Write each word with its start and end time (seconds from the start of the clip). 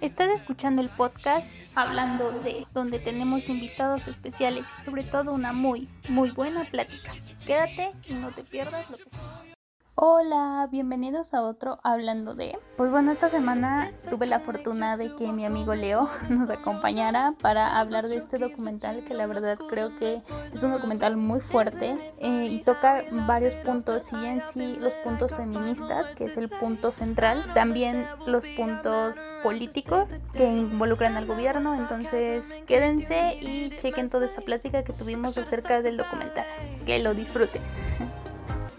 Estás 0.00 0.28
escuchando 0.28 0.80
el 0.80 0.90
podcast 0.90 1.50
Hablando 1.74 2.30
de, 2.30 2.66
donde 2.72 3.00
tenemos 3.00 3.48
invitados 3.48 4.06
especiales 4.06 4.66
y 4.78 4.80
sobre 4.80 5.02
todo 5.02 5.32
una 5.32 5.52
muy, 5.52 5.88
muy 6.08 6.30
buena 6.30 6.64
plática. 6.64 7.12
Quédate 7.44 7.90
y 8.08 8.14
no 8.14 8.30
te 8.30 8.44
pierdas 8.44 8.88
lo 8.90 8.96
que 8.96 9.10
sigue. 9.10 9.57
Hola, 10.00 10.68
bienvenidos 10.70 11.34
a 11.34 11.42
otro 11.42 11.80
Hablando 11.82 12.36
de. 12.36 12.56
Pues 12.76 12.88
bueno, 12.88 13.10
esta 13.10 13.28
semana 13.30 13.90
tuve 14.08 14.26
la 14.26 14.38
fortuna 14.38 14.96
de 14.96 15.12
que 15.16 15.32
mi 15.32 15.44
amigo 15.44 15.74
Leo 15.74 16.08
nos 16.30 16.50
acompañara 16.50 17.34
para 17.42 17.80
hablar 17.80 18.06
de 18.06 18.14
este 18.14 18.38
documental 18.38 19.02
que 19.02 19.14
la 19.14 19.26
verdad 19.26 19.58
creo 19.68 19.96
que 19.96 20.22
es 20.52 20.62
un 20.62 20.70
documental 20.70 21.16
muy 21.16 21.40
fuerte 21.40 21.98
eh, 22.18 22.46
y 22.48 22.60
toca 22.60 23.02
varios 23.26 23.56
puntos 23.56 24.12
y 24.12 24.24
en 24.24 24.44
sí 24.44 24.76
los 24.78 24.94
puntos 25.02 25.34
feministas, 25.34 26.12
que 26.12 26.26
es 26.26 26.36
el 26.36 26.48
punto 26.48 26.92
central, 26.92 27.44
también 27.52 28.06
los 28.24 28.46
puntos 28.56 29.18
políticos 29.42 30.20
que 30.32 30.46
involucran 30.46 31.16
al 31.16 31.26
gobierno, 31.26 31.74
entonces 31.74 32.54
quédense 32.68 33.34
y 33.40 33.70
chequen 33.70 34.10
toda 34.10 34.26
esta 34.26 34.42
plática 34.42 34.84
que 34.84 34.92
tuvimos 34.92 35.36
acerca 35.36 35.82
del 35.82 35.96
documental. 35.96 36.46
Que 36.86 37.00
lo 37.00 37.14
disfruten. 37.14 37.62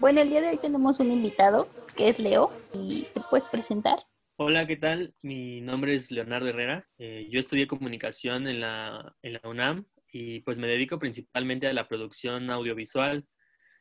Bueno, 0.00 0.22
el 0.22 0.30
día 0.30 0.40
de 0.40 0.48
hoy 0.48 0.56
tenemos 0.56 0.98
un 0.98 1.12
invitado 1.12 1.68
que 1.94 2.08
es 2.08 2.18
Leo 2.18 2.50
y 2.72 3.02
te 3.12 3.20
puedes 3.28 3.44
presentar. 3.44 3.98
Hola, 4.36 4.66
¿qué 4.66 4.78
tal? 4.78 5.14
Mi 5.20 5.60
nombre 5.60 5.94
es 5.94 6.10
Leonardo 6.10 6.48
Herrera. 6.48 6.88
Eh, 6.96 7.28
yo 7.30 7.38
estudié 7.38 7.66
comunicación 7.66 8.48
en 8.48 8.60
la, 8.62 9.14
en 9.20 9.34
la 9.34 9.40
UNAM 9.44 9.84
y 10.10 10.40
pues 10.40 10.58
me 10.58 10.68
dedico 10.68 10.98
principalmente 10.98 11.66
a 11.66 11.74
la 11.74 11.86
producción 11.86 12.48
audiovisual 12.48 13.26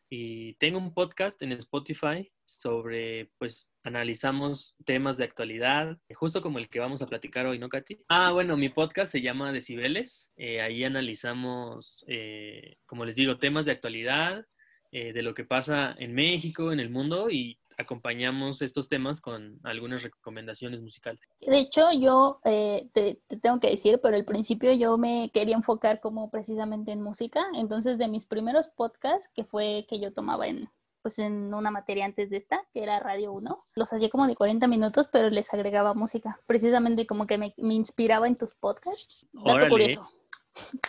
y 0.10 0.56
tengo 0.56 0.78
un 0.78 0.94
podcast 0.94 1.42
en 1.42 1.54
Spotify 1.54 2.30
sobre, 2.44 3.32
pues, 3.38 3.70
analizamos 3.84 4.76
temas 4.84 5.18
de 5.18 5.24
actualidad, 5.24 6.00
justo 6.16 6.42
como 6.42 6.60
el 6.60 6.68
que 6.68 6.80
vamos 6.80 7.02
a 7.02 7.08
platicar 7.08 7.46
hoy, 7.46 7.60
¿no, 7.60 7.70
Katy? 7.70 7.98
Ah, 8.10 8.34
bueno, 8.34 8.58
mi 8.58 8.68
podcast 8.68 9.12
se 9.12 9.22
llama 9.22 9.54
Decibeles. 9.54 10.34
Eh, 10.36 10.60
ahí 10.60 10.84
analizamos, 10.84 12.04
eh, 12.08 12.76
como 12.86 13.06
les 13.06 13.16
digo, 13.16 13.38
temas 13.38 13.66
de 13.66 13.72
actualidad, 13.72 14.46
eh, 14.92 15.14
de 15.14 15.22
lo 15.22 15.34
que 15.34 15.44
pasa 15.44 15.96
en 15.98 16.14
México, 16.14 16.72
en 16.72 16.80
el 16.80 16.90
mundo 16.90 17.30
y 17.30 17.60
acompañamos 17.80 18.62
estos 18.62 18.90
temas 18.90 19.22
con 19.22 19.60
algunas 19.64 20.04
recomendaciones 20.04 20.82
musicales. 20.82 21.22
De 21.40 21.60
hecho, 21.60 21.92
yo 21.94 22.40
eh, 22.44 22.90
te, 22.94 23.22
tengo 23.42 23.60
que 23.60 23.70
decir, 23.70 24.00
pero 24.04 24.18
al 24.18 24.26
principio 24.26 24.74
yo 24.74 24.98
me 24.98 25.32
quería 25.34 25.56
enfocar 25.56 26.02
como 26.02 26.30
precisamente 26.30 26.92
en 26.92 27.02
música, 27.02 27.46
entonces 27.56 27.98
de 27.98 28.10
mis 28.10 28.26
primeros 28.26 28.68
podcasts, 28.68 29.30
que 29.34 29.46
fue 29.46 29.86
que 29.88 30.00
yo 30.00 30.12
tomaba 30.12 30.48
en 30.48 30.70
pues 31.02 31.18
en 31.18 31.54
una 31.54 31.72
materia 31.72 32.04
antes 32.04 32.30
de 32.30 32.36
esta, 32.36 32.62
que 32.74 32.84
era 32.84 33.00
Radio 33.00 33.32
1, 33.32 33.66
los 33.74 33.94
hacía 33.94 34.10
como 34.10 34.28
de 34.28 34.36
40 34.36 34.68
minutos, 34.68 35.08
pero 35.10 35.30
les 35.30 35.54
agregaba 35.54 35.94
música, 35.94 36.38
precisamente 36.46 37.08
como 37.08 37.26
que 37.26 37.38
me, 37.38 37.54
me 37.58 37.74
inspiraba 37.74 38.28
en 38.28 38.36
tus 38.36 38.54
podcasts. 38.56 39.26
Dato 39.32 39.70
curioso. 39.70 40.10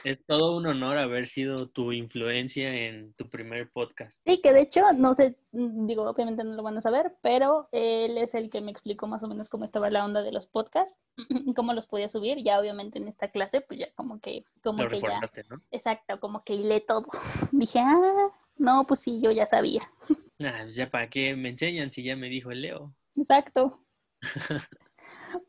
Es 0.04 0.24
todo 0.26 0.56
un 0.56 0.66
honor 0.66 0.98
haber 0.98 1.26
sido 1.26 1.68
tu 1.68 1.92
influencia 1.92 2.74
en 2.74 3.12
tu 3.14 3.28
primer 3.28 3.70
podcast. 3.70 4.20
Sí, 4.26 4.40
que 4.40 4.52
de 4.52 4.62
hecho, 4.62 4.92
no 4.92 5.14
sé, 5.14 5.36
mm, 5.52 5.86
digo, 5.86 6.08
obviamente 6.08 6.44
no 6.44 6.54
lo 6.54 6.62
van 6.62 6.76
a 6.76 6.80
saber, 6.80 7.16
pero 7.22 7.68
él 7.72 8.18
es 8.18 8.34
el 8.34 8.50
que 8.50 8.60
me 8.60 8.70
explicó 8.70 9.06
más 9.06 9.22
o 9.22 9.28
menos 9.28 9.48
cómo 9.48 9.64
estaba 9.64 9.90
la 9.90 10.04
onda 10.04 10.22
de 10.22 10.32
los 10.32 10.46
podcasts 10.46 11.00
cómo 11.56 11.72
los 11.74 11.86
podía 11.86 12.08
subir. 12.08 12.42
Ya 12.42 12.60
obviamente 12.60 12.98
en 12.98 13.08
esta 13.08 13.28
clase, 13.28 13.60
pues 13.60 13.80
ya 13.80 13.92
como 13.94 14.20
que, 14.20 14.44
como 14.62 14.86
que 14.88 15.00
ya, 15.00 15.20
¿no? 15.48 15.62
exacto, 15.70 16.20
como 16.20 16.44
que 16.44 16.54
hilé 16.54 16.80
todo. 16.80 17.06
Dije, 17.52 17.80
ah, 17.80 18.28
no, 18.56 18.84
pues 18.86 19.00
sí, 19.00 19.20
yo 19.22 19.30
ya 19.30 19.46
sabía. 19.46 19.82
Ah, 20.42 20.60
pues 20.62 20.74
ya 20.74 20.88
para 20.88 21.10
qué 21.10 21.36
me 21.36 21.50
enseñan 21.50 21.90
si 21.90 22.02
ya 22.02 22.16
me 22.16 22.30
dijo 22.30 22.50
el 22.50 22.62
Leo. 22.62 22.94
Exacto. 23.14 23.84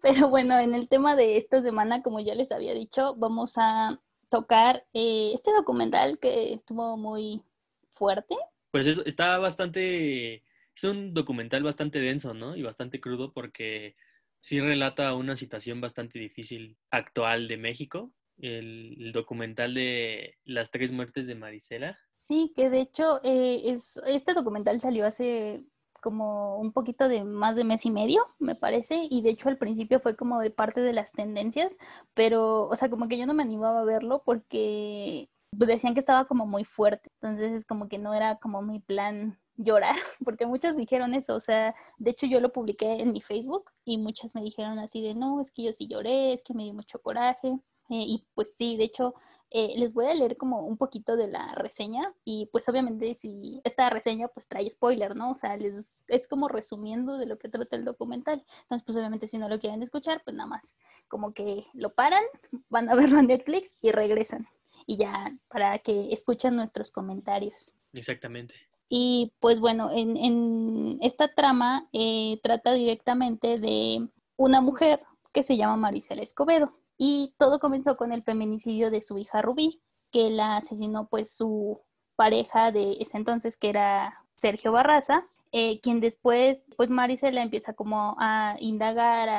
Pero 0.01 0.29
bueno, 0.29 0.59
en 0.59 0.73
el 0.73 0.89
tema 0.89 1.15
de 1.15 1.37
esta 1.37 1.61
semana, 1.61 2.01
como 2.01 2.19
ya 2.19 2.35
les 2.35 2.51
había 2.51 2.73
dicho, 2.73 3.15
vamos 3.15 3.53
a 3.55 4.01
tocar 4.31 4.87
eh, 4.93 5.31
este 5.35 5.51
documental 5.51 6.17
que 6.17 6.53
estuvo 6.53 6.97
muy 6.97 7.43
fuerte. 7.91 8.35
Pues 8.71 8.87
está 8.87 9.37
bastante, 9.37 10.43
es 10.75 10.83
un 10.85 11.13
documental 11.13 11.61
bastante 11.61 11.99
denso, 11.99 12.33
¿no? 12.33 12.55
Y 12.55 12.63
bastante 12.63 13.01
crudo 13.01 13.33
porque 13.33 13.95
sí 14.39 14.59
relata 14.59 15.13
una 15.13 15.35
situación 15.35 15.81
bastante 15.81 16.17
difícil 16.17 16.77
actual 16.89 17.47
de 17.47 17.57
México. 17.57 18.11
El, 18.37 19.11
documental 19.13 19.75
de 19.75 20.37
las 20.45 20.71
tres 20.71 20.91
muertes 20.91 21.27
de 21.27 21.35
Marisela. 21.35 21.99
Sí, 22.15 22.53
que 22.55 22.71
de 22.71 22.81
hecho 22.81 23.19
eh, 23.23 23.61
es, 23.65 24.01
este 24.07 24.33
documental 24.33 24.79
salió 24.79 25.05
hace 25.05 25.63
como 26.01 26.57
un 26.57 26.73
poquito 26.73 27.07
de 27.07 27.23
más 27.23 27.55
de 27.55 27.63
mes 27.63 27.85
y 27.85 27.91
medio, 27.91 28.23
me 28.39 28.55
parece, 28.55 29.07
y 29.09 29.21
de 29.21 29.29
hecho 29.29 29.49
al 29.49 29.57
principio 29.57 29.99
fue 29.99 30.15
como 30.15 30.39
de 30.39 30.51
parte 30.51 30.81
de 30.81 30.93
las 30.93 31.11
tendencias, 31.13 31.77
pero, 32.13 32.67
o 32.67 32.75
sea, 32.75 32.89
como 32.89 33.07
que 33.07 33.17
yo 33.17 33.25
no 33.25 33.33
me 33.33 33.43
animaba 33.43 33.81
a 33.81 33.85
verlo 33.85 34.23
porque 34.25 35.29
decían 35.51 35.93
que 35.93 35.99
estaba 35.99 36.25
como 36.25 36.45
muy 36.45 36.65
fuerte, 36.65 37.09
entonces 37.21 37.53
es 37.53 37.65
como 37.65 37.87
que 37.87 37.97
no 37.97 38.13
era 38.13 38.37
como 38.37 38.61
mi 38.61 38.79
plan 38.79 39.39
llorar, 39.57 39.95
porque 40.25 40.45
muchos 40.45 40.75
dijeron 40.75 41.13
eso, 41.13 41.35
o 41.35 41.39
sea, 41.39 41.75
de 41.97 42.11
hecho 42.11 42.25
yo 42.25 42.39
lo 42.39 42.51
publiqué 42.51 43.01
en 43.01 43.11
mi 43.11 43.21
Facebook 43.21 43.71
y 43.85 43.97
muchas 43.97 44.35
me 44.35 44.41
dijeron 44.41 44.79
así 44.79 45.01
de, 45.01 45.13
no, 45.13 45.41
es 45.41 45.51
que 45.51 45.63
yo 45.63 45.73
sí 45.73 45.87
lloré, 45.87 46.33
es 46.33 46.43
que 46.43 46.53
me 46.53 46.63
dio 46.63 46.73
mucho 46.73 47.01
coraje, 47.01 47.49
eh, 47.89 48.05
y 48.07 48.25
pues 48.33 48.55
sí, 48.55 48.77
de 48.77 48.85
hecho 48.85 49.13
eh, 49.53 49.73
les 49.77 49.91
voy 49.91 50.05
a 50.05 50.13
leer 50.13 50.37
como 50.37 50.65
un 50.65 50.77
poquito 50.77 51.17
de 51.17 51.27
la 51.27 51.53
reseña 51.55 52.13
y 52.23 52.47
pues 52.53 52.69
obviamente 52.69 53.13
si 53.15 53.59
esta 53.65 53.89
reseña 53.89 54.29
pues 54.29 54.47
trae 54.47 54.69
spoiler, 54.71 55.13
¿no? 55.13 55.31
O 55.31 55.35
sea, 55.35 55.57
les, 55.57 55.93
es 56.07 56.27
como 56.27 56.47
resumiendo 56.47 57.17
de 57.17 57.25
lo 57.25 57.37
que 57.37 57.49
trata 57.49 57.75
el 57.75 57.83
documental. 57.83 58.45
Entonces 58.63 58.85
pues 58.85 58.97
obviamente 58.97 59.27
si 59.27 59.37
no 59.37 59.49
lo 59.49 59.59
quieren 59.59 59.83
escuchar 59.83 60.21
pues 60.23 60.37
nada 60.37 60.47
más 60.47 60.75
como 61.09 61.33
que 61.33 61.65
lo 61.73 61.93
paran, 61.93 62.23
van 62.69 62.89
a 62.89 62.95
verlo 62.95 63.19
en 63.19 63.27
Netflix 63.27 63.73
y 63.81 63.91
regresan. 63.91 64.47
Y 64.87 64.97
ya 64.97 65.37
para 65.49 65.77
que 65.79 66.13
escuchen 66.13 66.55
nuestros 66.55 66.89
comentarios. 66.89 67.73
Exactamente. 67.91 68.55
Y 68.87 69.33
pues 69.41 69.59
bueno, 69.59 69.91
en, 69.91 70.15
en 70.15 70.97
esta 71.01 71.33
trama 71.33 71.89
eh, 71.91 72.39
trata 72.41 72.71
directamente 72.73 73.59
de 73.59 74.07
una 74.37 74.61
mujer 74.61 75.01
que 75.31 75.43
se 75.43 75.57
llama 75.57 75.77
Marisela 75.77 76.21
Escobedo. 76.21 76.73
Y 77.03 77.33
todo 77.39 77.59
comenzó 77.59 77.97
con 77.97 78.11
el 78.11 78.21
feminicidio 78.21 78.91
de 78.91 79.01
su 79.01 79.17
hija 79.17 79.41
Rubí, 79.41 79.81
que 80.11 80.29
la 80.29 80.57
asesinó 80.57 81.07
pues 81.09 81.35
su 81.35 81.81
pareja 82.15 82.71
de 82.71 82.97
ese 82.99 83.17
entonces, 83.17 83.57
que 83.57 83.69
era 83.69 84.23
Sergio 84.37 84.71
Barraza, 84.71 85.27
eh, 85.51 85.81
quien 85.81 85.99
después, 85.99 86.61
pues 86.77 86.91
Marisela 86.91 87.41
empieza 87.41 87.73
como 87.73 88.15
a 88.19 88.55
indagar, 88.59 89.29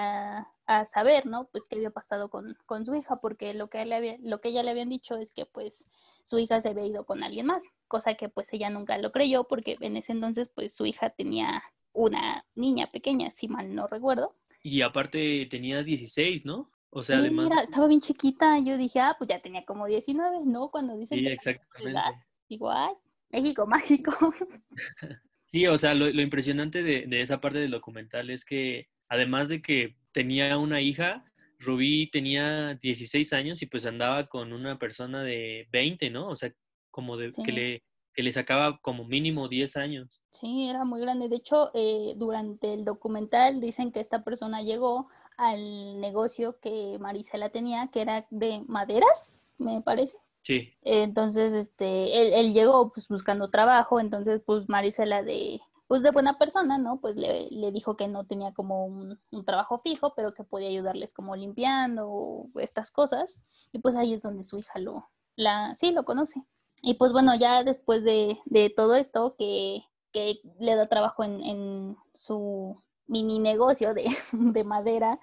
a, 0.67 0.85
saber, 0.87 1.27
¿no? 1.27 1.51
Pues 1.53 1.69
qué 1.69 1.77
había 1.77 1.91
pasado 1.91 2.31
con, 2.31 2.57
con 2.67 2.85
su 2.85 2.97
hija, 2.97 3.21
porque 3.21 3.55
lo 3.55 3.69
que, 3.69 3.85
le 3.85 3.95
había, 3.95 4.17
lo 4.23 4.41
que 4.41 4.49
ella 4.49 4.65
le 4.65 4.73
habían 4.73 4.89
dicho 4.89 5.17
es 5.17 5.33
que 5.33 5.47
pues 5.47 5.87
su 6.25 6.39
hija 6.41 6.61
se 6.63 6.71
había 6.71 6.87
ido 6.87 7.05
con 7.05 7.23
alguien 7.23 7.47
más, 7.47 7.63
cosa 7.87 8.15
que 8.15 8.29
pues 8.29 8.53
ella 8.53 8.71
nunca 8.71 8.99
lo 8.99 9.13
creyó, 9.13 9.45
porque 9.45 9.77
en 9.81 9.97
ese 9.97 10.11
entonces 10.11 10.51
pues 10.53 10.75
su 10.75 10.85
hija 10.85 11.11
tenía 11.11 11.63
una 11.93 12.45
niña 12.57 12.91
pequeña, 12.91 13.31
si 13.31 13.47
mal 13.47 13.73
no 13.73 13.87
recuerdo. 13.87 14.35
Y 14.65 14.83
aparte 14.83 15.47
tenía 15.49 15.85
16, 15.85 16.45
¿no? 16.45 16.69
O 16.95 17.03
sea, 17.03 17.19
además. 17.19 17.49
Mira, 17.49 17.63
estaba 17.63 17.89
bien 17.89 18.01
chiquita. 18.01 18.59
Yo 18.59 18.77
dije, 18.77 19.01
ah, 19.01 19.17
pues 19.19 19.29
ya 19.29 19.41
tenía 19.41 19.65
como 19.65 19.87
19, 19.87 20.41
¿no? 20.45 20.71
Cuando 20.71 20.97
dicen 20.97 21.19
sí, 21.19 21.27
exactamente. 21.27 22.01
igual, 22.49 22.93
México 23.31 23.67
mágico. 23.67 24.13
sí, 25.47 25.67
o 25.67 25.79
sea, 25.79 25.95
lo, 25.95 26.09
impresionante 26.09 26.83
de, 26.83 27.07
de, 27.07 27.21
esa 27.23 27.41
parte 27.41 27.59
del 27.59 27.71
documental 27.71 28.31
es 28.31 28.45
que, 28.45 28.89
además 29.09 29.49
de 29.49 29.63
que 29.63 29.97
tenía 30.13 30.59
una 30.59 30.81
hija, 30.81 31.25
Rubí 31.59 32.11
tenía 32.11 32.75
16 32.75 33.33
años 33.33 33.63
y 33.63 33.67
pues 33.67 33.87
andaba 33.87 34.27
con 34.27 34.53
una 34.53 34.79
persona 34.79 35.23
de 35.23 35.69
20, 35.73 36.11
¿no? 36.11 36.29
O 36.29 36.37
sea, 36.37 36.53
como 36.91 37.17
de 37.17 37.31
que 37.45 37.53
le 37.53 37.83
que 38.15 38.23
le 38.23 38.33
sacaba 38.33 38.79
como 38.83 39.05
mínimo 39.05 39.49
10 39.49 39.77
años. 39.77 40.22
Sí, 40.33 40.69
era 40.69 40.85
muy 40.85 41.01
grande. 41.01 41.29
De 41.29 41.37
hecho, 41.37 41.71
eh, 41.75 42.15
durante 42.17 42.73
el 42.73 42.85
documental 42.85 43.61
dicen 43.61 43.93
que 43.93 44.01
esta 44.01 44.25
persona 44.25 44.63
llegó 44.63 45.09
al 45.37 46.01
negocio 46.01 46.59
que 46.61 46.99
Marisela 46.99 47.51
tenía, 47.51 47.89
que 47.89 48.01
era 48.01 48.27
de 48.31 48.63
maderas, 48.67 49.29
me 49.59 49.83
parece. 49.83 50.19
Sí. 50.43 50.73
Entonces, 50.83 51.53
este, 51.53 52.41
él, 52.41 52.53
llegó 52.53 52.93
pues 52.93 53.09
buscando 53.09 53.51
trabajo, 53.51 54.01
entonces 54.01 54.43
pues 54.45 54.69
Marisela 54.69 55.23
de, 55.23 55.61
pues 55.87 56.03
de 56.03 56.11
buena 56.11 56.39
persona, 56.39 56.79
¿no? 56.79 57.01
Pues 57.01 57.17
le, 57.17 57.49
le 57.51 57.71
dijo 57.71 57.97
que 57.97 58.09
no 58.09 58.25
tenía 58.25 58.53
como 58.53 58.87
un, 58.87 59.21
trabajo 59.45 59.81
fijo, 59.85 60.15
pero 60.17 60.35
que 60.35 60.45
podía 60.45 60.69
ayudarles 60.69 61.13
como 61.13 61.37
limpiando 61.37 62.47
estas 62.57 62.91
cosas. 62.91 63.43
Y 63.71 63.81
pues 63.81 63.95
ahí 63.97 64.15
es 64.15 64.23
donde 64.23 64.45
su 64.45 64.59
hija 64.59 64.79
lo, 64.79 65.11
la, 65.37 65.75
sí, 65.75 65.93
lo 65.93 66.05
conoce. 66.05 66.43
Y 66.81 66.95
pues 66.95 67.13
bueno, 67.13 67.35
ya 67.37 67.63
después 67.63 68.03
de, 68.03 68.39
de 68.47 68.71
todo 68.71 68.97
esto, 68.97 69.37
que, 69.39 69.85
que, 70.13 70.41
le 70.59 70.77
da 70.77 70.89
trabajo 70.89 71.25
en, 71.25 71.41
en 71.43 71.97
su 72.15 72.83
mini 73.07 73.39
negocio 73.39 73.95
de, 73.95 74.09
de 74.33 74.65
madera. 74.65 75.21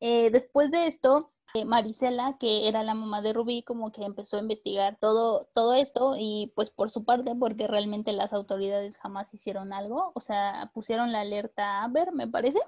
Eh, 0.00 0.30
después 0.30 0.70
de 0.70 0.86
esto, 0.86 1.28
eh, 1.54 1.64
Marisela, 1.64 2.36
que 2.40 2.68
era 2.68 2.82
la 2.82 2.94
mamá 2.94 3.22
de 3.22 3.32
Rubí, 3.32 3.62
como 3.62 3.92
que 3.92 4.04
empezó 4.04 4.36
a 4.36 4.40
investigar 4.40 4.98
todo, 5.00 5.48
todo 5.54 5.74
esto 5.74 6.16
y 6.18 6.52
pues 6.56 6.70
por 6.70 6.90
su 6.90 7.04
parte, 7.04 7.34
porque 7.38 7.68
realmente 7.68 8.12
las 8.12 8.32
autoridades 8.32 8.98
jamás 8.98 9.32
hicieron 9.34 9.72
algo, 9.72 10.10
o 10.14 10.20
sea, 10.20 10.70
pusieron 10.74 11.12
la 11.12 11.20
alerta 11.20 11.84
a 11.84 11.88
ver, 11.88 12.12
me 12.12 12.26
parece. 12.26 12.58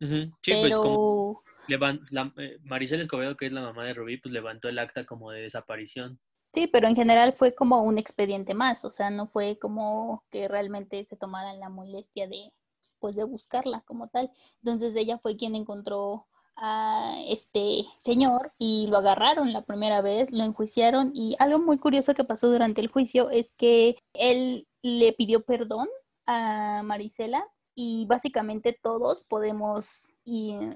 Sí, 0.00 0.32
pues, 0.44 0.62
pero... 0.62 1.42
Pues 1.68 2.00
eh, 2.38 2.58
Maricel 2.64 3.00
Escobedo, 3.00 3.36
que 3.36 3.46
es 3.46 3.52
la 3.52 3.62
mamá 3.62 3.84
de 3.84 3.94
Rubí, 3.94 4.16
pues 4.16 4.32
levantó 4.32 4.68
el 4.68 4.80
acta 4.80 5.06
como 5.06 5.30
de 5.30 5.42
desaparición. 5.42 6.18
Sí, 6.52 6.66
pero 6.66 6.86
en 6.86 6.96
general 6.96 7.32
fue 7.34 7.54
como 7.54 7.82
un 7.82 7.98
expediente 7.98 8.52
más, 8.52 8.84
o 8.84 8.92
sea, 8.92 9.08
no 9.10 9.26
fue 9.26 9.58
como 9.58 10.22
que 10.30 10.48
realmente 10.48 11.04
se 11.04 11.16
tomaran 11.16 11.58
la 11.60 11.70
molestia 11.70 12.28
de, 12.28 12.52
pues, 12.98 13.16
de 13.16 13.24
buscarla 13.24 13.80
como 13.86 14.08
tal. 14.08 14.28
Entonces 14.58 14.94
ella 14.96 15.18
fue 15.18 15.36
quien 15.36 15.54
encontró 15.54 16.26
a 16.56 17.16
este 17.26 17.84
señor 17.98 18.52
y 18.58 18.86
lo 18.88 18.98
agarraron 18.98 19.54
la 19.54 19.62
primera 19.62 20.02
vez, 20.02 20.30
lo 20.30 20.44
enjuiciaron 20.44 21.12
y 21.14 21.34
algo 21.38 21.58
muy 21.58 21.78
curioso 21.78 22.12
que 22.12 22.24
pasó 22.24 22.50
durante 22.50 22.82
el 22.82 22.88
juicio 22.88 23.30
es 23.30 23.52
que 23.52 23.96
él 24.12 24.68
le 24.82 25.14
pidió 25.14 25.44
perdón 25.44 25.88
a 26.26 26.82
Marisela 26.84 27.48
y 27.74 28.04
básicamente 28.06 28.78
todos 28.82 29.22
podemos 29.22 30.08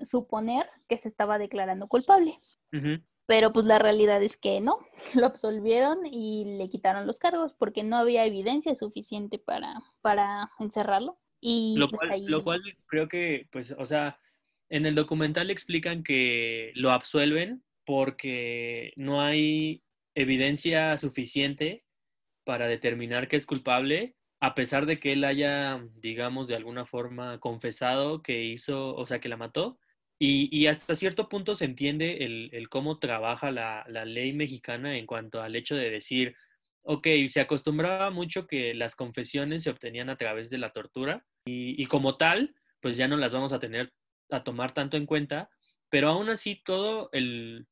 suponer 0.05 0.69
que 0.89 0.97
se 0.97 1.09
estaba 1.09 1.37
declarando 1.39 1.87
culpable. 1.89 2.41
Pero 3.27 3.53
pues 3.53 3.67
la 3.67 3.79
realidad 3.79 4.23
es 4.23 4.37
que 4.37 4.61
no, 4.61 4.79
lo 5.15 5.27
absolvieron 5.27 6.07
y 6.07 6.57
le 6.59 6.69
quitaron 6.69 7.07
los 7.07 7.19
cargos 7.19 7.53
porque 7.53 7.83
no 7.83 7.97
había 7.97 8.25
evidencia 8.25 8.75
suficiente 8.75 9.39
para, 9.39 9.83
para 10.01 10.51
encerrarlo. 10.59 11.19
Y 11.41 11.75
lo, 11.77 11.89
pues, 11.89 12.09
cual, 12.09 12.25
lo 12.27 12.45
cual 12.45 12.63
creo 12.87 13.09
que, 13.09 13.47
pues, 13.53 13.75
o 13.79 13.87
sea, 13.87 14.19
en 14.69 14.87
el 14.87 14.95
documental 14.95 15.51
explican 15.51 16.03
que 16.03 16.73
lo 16.75 16.91
absuelven 16.91 17.63
porque 17.85 18.93
no 18.97 19.21
hay 19.21 19.83
evidencia 20.15 20.99
suficiente 20.99 21.85
para 22.45 22.67
determinar 22.67 23.29
que 23.29 23.37
es 23.37 23.47
culpable, 23.47 24.17
a 24.41 24.55
pesar 24.55 24.87
de 24.87 24.99
que 24.99 25.13
él 25.13 25.25
haya, 25.25 25.85
digamos, 25.97 26.49
de 26.49 26.57
alguna 26.57 26.87
forma 26.87 27.39
confesado 27.39 28.23
que 28.23 28.45
hizo, 28.45 28.95
o 28.95 29.07
sea, 29.07 29.21
que 29.21 29.29
la 29.29 29.37
mató, 29.37 29.79
y, 30.19 30.67
hasta 30.67 30.95
cierto 30.95 31.29
punto 31.29 31.55
se 31.55 31.67
entiende 31.67 32.25
el, 32.25 32.69
cómo 32.71 32.99
trabaja 32.99 33.51
la, 33.51 33.85
ley 34.07 34.33
mexicana 34.33 34.97
en 34.97 35.07
cuanto 35.07 35.43
al 35.43 35.57
hecho 35.57 35.77
de 35.77 35.91
decir, 35.91 36.35
ok, 36.83 37.07
se 37.29 37.41
acostumbraba 37.41 38.11
mucho 38.11 38.47
que 38.47 38.73
las 38.75 38.97
confesiones 38.97 39.65
se 39.65 39.71
obtenían 39.71 40.09
a 40.09 40.17
través 40.17 40.49
de 40.49 40.59
la 40.59 40.71
tortura 40.71 41.27
y, 41.45 41.85
como 41.87 42.17
tal, 42.17 42.55
pues 42.81 42.97
ya 42.97 43.09
no 43.09 43.17
las 43.17 43.33
vamos 43.33 43.53
a 43.53 43.61
tener 43.61 43.93
a 44.31 44.43
tomar 44.43 44.73
tanto 44.73 44.97
en 44.97 45.07
cuenta, 45.07 45.51
pero 45.89 46.09
aún 46.09 46.31
así 46.31 46.61
todo 46.65 47.11
el, 47.13 47.67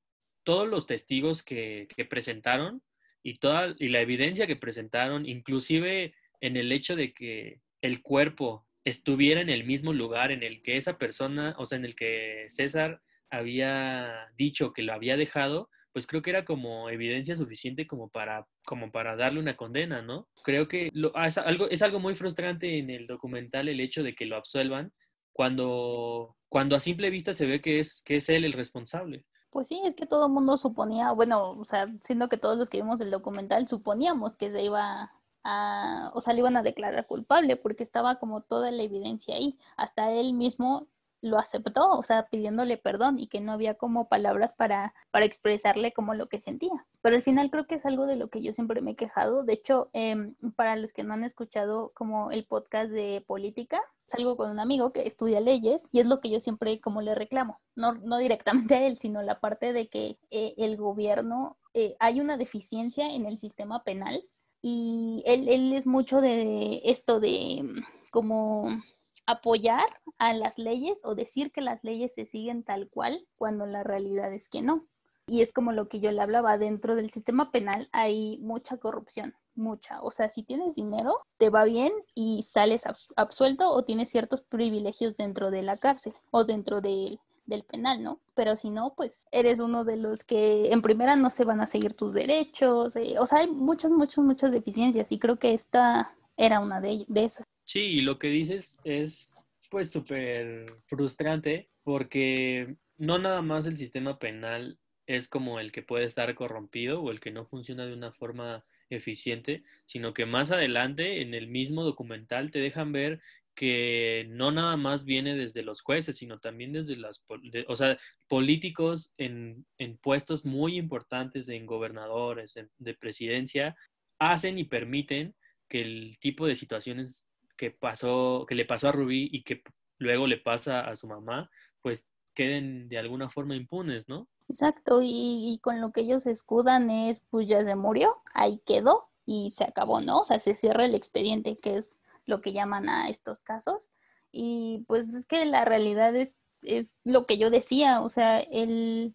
todos 0.45 0.69
los 0.69 0.87
testigos 0.87 1.43
que, 1.43 1.89
que 1.97 2.05
presentaron 2.05 2.83
y 3.23 3.39
toda 3.39 3.75
y 3.79 3.89
la 3.89 4.03
evidencia 4.03 4.47
que 4.47 4.55
presentaron, 4.55 5.27
inclusive 5.27 6.15
en 6.41 6.57
el 6.57 6.71
hecho 6.71 6.95
de 6.95 7.13
que 7.13 7.61
el 7.81 8.03
cuerpo 8.03 8.67
estuviera 8.85 9.41
en 9.41 9.49
el 9.49 9.65
mismo 9.65 9.93
lugar 9.93 10.31
en 10.31 10.43
el 10.43 10.63
que 10.63 10.77
esa 10.77 10.99
persona, 10.99 11.55
o 11.59 11.67
sea, 11.67 11.79
en 11.79 11.85
el 11.85 11.95
que 11.95 12.47
César 12.49 13.01
había 13.31 14.29
dicho 14.37 14.73
que 14.73 14.83
lo 14.83 14.93
había 14.93 15.17
dejado, 15.17 15.71
pues 15.93 16.07
creo 16.07 16.23
que 16.23 16.31
era 16.31 16.45
como 16.45 16.91
evidencia 16.91 17.37
suficiente 17.37 17.87
como 17.87 18.09
para, 18.11 18.47
como 18.67 18.91
para 18.91 19.17
darle 19.17 19.39
una 19.39 19.57
condena, 19.57 20.03
¿no? 20.03 20.29
Creo 20.43 20.67
que 20.67 20.91
lo, 20.93 21.13
ah, 21.15 21.29
es, 21.29 21.39
algo, 21.39 21.71
es 21.71 21.83
algo 21.83 22.01
muy 22.01 22.17
frustrante 22.17 22.79
en 22.79 22.91
el 22.91 23.07
documental 23.07 23.69
el 23.69 23.81
hecho 23.81 24.03
de 24.03 24.15
que 24.15 24.27
lo 24.27 24.37
absuelvan 24.37 24.93
cuando, 25.33 26.37
cuando 26.49 26.77
a 26.77 26.81
simple 26.81 27.11
vista 27.11 27.33
se 27.33 27.47
ve 27.47 27.61
que 27.61 27.79
es, 27.79 28.03
que 28.05 28.17
es 28.17 28.29
él 28.29 28.45
el 28.45 28.53
responsable. 28.53 29.25
Pues 29.51 29.69
sí, 29.69 29.81
es 29.85 29.95
que 29.95 30.05
todo 30.05 30.27
el 30.27 30.33
mundo 30.33 30.57
suponía, 30.59 31.13
bueno, 31.13 31.53
o 31.53 31.65
sea, 31.65 31.87
siendo 32.01 32.29
que 32.29 32.39
todos 32.39 32.59
los 32.59 32.69
que 32.69 32.79
vimos 32.79 33.01
el 33.01 33.13
documental 33.13 33.69
suponíamos 33.69 34.37
que 34.37 34.51
se 34.51 34.65
iba 34.65 35.13
o 35.45 36.21
sea, 36.21 36.33
le 36.33 36.41
iban 36.41 36.57
a 36.57 36.63
declarar 36.63 37.07
culpable 37.07 37.57
porque 37.57 37.83
estaba 37.83 38.19
como 38.19 38.41
toda 38.43 38.71
la 38.71 38.83
evidencia 38.83 39.37
ahí. 39.37 39.59
Hasta 39.77 40.11
él 40.13 40.35
mismo 40.35 40.89
lo 41.25 41.39
aceptó, 41.39 41.91
o 41.91 42.03
sea, 42.03 42.27
pidiéndole 42.27 42.77
perdón 42.77 43.19
y 43.19 43.29
que 43.29 43.41
no 43.41 43.53
había 43.53 43.75
como 43.75 44.09
palabras 44.09 44.53
para, 44.53 44.95
para 45.11 45.25
expresarle 45.25 45.93
como 45.93 46.15
lo 46.15 46.29
que 46.29 46.39
sentía. 46.39 46.87
Pero 47.01 47.17
al 47.17 47.23
final 47.23 47.51
creo 47.51 47.67
que 47.67 47.77
es 47.77 47.87
algo 47.87 48.07
de 48.07 48.17
lo 48.17 48.29
que 48.29 48.43
yo 48.43 48.53
siempre 48.53 48.83
me 48.83 48.93
he 48.93 48.97
quejado. 48.97 49.43
De 49.43 49.55
hecho, 49.55 49.89
em, 49.95 50.35
para 50.55 50.77
los 50.77 50.93
que 50.93 51.03
no 51.03 51.15
han 51.15 51.25
escuchado 51.25 51.93
como 51.95 52.31
el 52.31 52.45
podcast 52.45 52.91
de 52.91 53.25
política, 53.27 53.81
salgo 54.07 54.37
con 54.37 54.51
un 54.51 54.61
amigo 54.61 54.93
que 54.93 55.07
estudia 55.07 55.41
leyes 55.41 55.89
y 55.93 56.01
es 56.01 56.07
lo 56.07 56.21
que 56.21 56.29
yo 56.29 56.41
siempre 56.41 56.79
como 56.81 57.01
le 57.01 57.15
reclamo, 57.15 57.59
no, 57.75 57.95
no 57.95 58.19
directamente 58.19 58.75
a 58.75 58.87
él, 58.87 58.99
sino 58.99 59.23
la 59.23 59.41
parte 59.41 59.73
de 59.73 59.89
que 59.89 60.19
eh, 60.31 60.55
el 60.59 60.77
gobierno, 60.77 61.57
eh, 61.73 61.97
hay 62.01 62.21
una 62.21 62.37
deficiencia 62.37 63.09
en 63.09 63.25
el 63.25 63.39
sistema 63.39 63.83
penal 63.83 64.23
y 64.67 65.23
él, 65.27 65.47
él 65.51 65.75
es 65.75 65.87
mucho 65.87 66.23
de 66.23 66.81
esto 66.85 67.21
de 67.21 67.61
mm, 67.63 67.83
como 68.11 68.83
apoyar 69.27 69.85
a 70.17 70.33
las 70.33 70.57
leyes 70.57 70.97
o 71.05 71.15
decir 71.15 71.53
que 71.53 71.61
las 71.61 71.85
leyes 71.85 72.15
se 72.15 72.25
siguen 72.25 72.63
tal 72.63 72.89
cual 72.89 73.27
cuando 73.37 73.67
la 73.67 73.83
realidad 73.83 74.33
es 74.33 74.49
que 74.49 74.63
no. 74.63 74.87
Y 75.27 75.43
es 75.43 75.53
como 75.53 75.73
lo 75.73 75.91
que 75.91 76.01
yo 76.01 76.11
le 76.13 76.23
hablaba, 76.23 76.57
dentro 76.57 76.97
del 76.97 77.11
sistema 77.11 77.51
penal 77.51 77.91
hay 77.93 78.39
mucha 78.39 78.79
corrupción, 78.79 79.35
mucha. 79.55 80.01
O 80.01 80.11
sea, 80.11 80.31
si 80.31 80.43
tienes 80.43 80.77
dinero, 80.77 81.21
te 81.37 81.51
va 81.51 81.65
bien 81.65 81.93
y 82.15 82.43
sales 82.45 82.85
absuelto 83.17 83.71
o 83.71 83.85
tienes 83.85 84.09
ciertos 84.09 84.41
privilegios 84.41 85.15
dentro 85.15 85.51
de 85.51 85.61
la 85.61 85.77
cárcel 85.77 86.15
o 86.31 86.45
dentro 86.45 86.81
de 86.81 87.19
del 87.47 87.65
penal, 87.65 88.03
¿no? 88.03 88.21
Pero 88.35 88.57
si 88.57 88.71
no, 88.71 88.95
pues 88.97 89.27
eres 89.33 89.61
uno 89.61 89.85
de 89.85 89.97
los 89.97 90.25
que 90.25 90.73
en 90.73 90.83
primera 90.83 91.17
no 91.17 91.31
se 91.31 91.45
van 91.45 91.61
a 91.61 91.67
seguir 91.67 91.95
tus 91.95 92.15
derechos, 92.15 92.97
eh, 92.97 93.17
o 93.19 93.27
sea, 93.27 93.41
hay 93.41 93.49
muchas, 93.49 93.93
muchas, 93.93 94.25
muchas 94.25 94.53
deficiencias 94.53 95.13
y 95.13 95.19
creo 95.19 95.39
que 95.39 95.53
esta 95.53 96.15
era 96.37 96.61
una 96.61 96.81
de, 96.81 97.05
de 97.09 97.25
esas. 97.25 97.47
Sí, 97.65 97.81
y 97.81 98.01
lo 98.01 98.19
que 98.19 98.29
dices 98.29 98.79
es 98.85 99.29
pues 99.71 99.91
súper 99.91 100.67
frustrante 100.87 101.69
porque 101.83 102.77
no 102.97 103.19
nada 103.19 103.43
más 103.43 103.67
el 103.67 103.77
sistema 103.77 104.19
penal 104.19 104.79
es 105.07 105.29
como 105.29 105.61
el 105.61 105.73
que 105.73 105.83
puede 105.83 106.05
estar 106.05 106.35
corrompido 106.35 107.03
o 107.03 107.11
el 107.11 107.21
que 107.21 107.31
no 107.31 107.45
funciona 107.45 107.87
de 107.87 107.93
una 107.93 108.13
forma 108.13 108.65
eficiente, 108.91 109.63
sino 109.87 110.15
que 110.15 110.27
más 110.27 110.51
adelante 110.51 111.23
en 111.23 111.35
el 111.35 111.47
mismo 111.47 111.83
documental 111.83 112.51
te 112.51 112.61
dejan 112.61 112.93
ver 112.93 113.21
que 113.55 114.27
no 114.31 114.51
nada 114.51 114.77
más 114.77 115.05
viene 115.05 115.37
desde 115.37 115.63
los 115.63 115.81
jueces, 115.81 116.17
sino 116.17 116.39
también 116.39 116.73
desde 116.73 116.97
las, 116.97 117.25
o 117.69 117.77
sea, 117.77 117.99
políticos 118.29 119.13
en, 119.17 119.65
en, 119.79 119.97
puestos 119.99 120.45
muy 120.45 120.77
importantes, 120.77 121.49
en 121.49 121.67
gobernadores, 121.67 122.55
de 122.79 122.95
presidencia, 122.95 123.77
hacen 124.19 124.59
y 124.59 124.65
permiten 124.65 125.35
que 125.69 125.83
el 125.83 126.19
tipo 126.19 126.47
de 126.47 126.57
situaciones 126.57 127.25
que 127.57 127.71
pasó, 127.71 128.45
que 128.49 128.55
le 128.55 128.65
pasó 128.65 128.89
a 128.89 128.93
Rubí 128.93 129.29
y 129.33 129.45
que 129.45 129.63
luego 129.99 130.27
le 130.27 130.39
pasa 130.39 130.81
a 130.81 130.97
su 130.97 131.07
mamá, 131.07 131.51
pues 131.81 132.05
queden 132.35 132.89
de 132.89 132.99
alguna 132.99 133.31
forma 133.31 133.55
impunes, 133.55 134.09
¿no? 134.09 134.29
Exacto, 134.49 135.01
y, 135.01 135.55
y 135.55 135.59
con 135.61 135.81
lo 135.81 135.93
que 135.93 136.03
ellos 136.03 136.27
escudan 136.27 136.91
es, 136.91 137.21
pues 137.31 137.49
ya 137.49 137.65
se 137.65 137.77
murió, 137.77 138.17
ahí 138.35 138.61
quedó 138.67 139.09
y 139.25 139.51
se 139.51 139.65
acabó, 139.65 140.01
¿no? 140.01 140.21
O 140.21 140.25
sea, 140.25 140.39
se 140.39 140.57
cierra 140.57 140.85
el 140.85 140.95
expediente, 140.95 141.59
que 141.59 141.79
es 141.79 141.99
lo 142.27 142.41
que 142.41 142.53
llaman 142.53 142.89
a 142.89 143.09
estos 143.09 143.43
casos. 143.43 143.91
Y 144.33 144.85
pues 144.89 145.15
es 145.15 145.27
que 145.27 145.45
la 145.45 145.65
realidad 145.65 146.15
es, 146.17 146.35
es 146.63 146.95
lo 147.05 147.27
que 147.27 147.39
yo 147.39 147.51
decía, 147.51 148.01
o 148.01 148.11
sea, 148.11 148.41
el, 148.41 149.15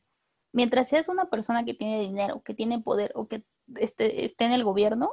mientras 0.53 0.89
seas 0.89 1.09
una 1.09 1.29
persona 1.29 1.65
que 1.65 1.73
tiene 1.73 2.01
dinero, 2.01 2.41
que 2.43 2.53
tiene 2.53 2.79
poder 2.79 3.11
o 3.15 3.27
que 3.27 3.43
esté, 3.75 4.25
esté 4.25 4.45
en 4.45 4.53
el 4.53 4.63
gobierno, 4.63 5.11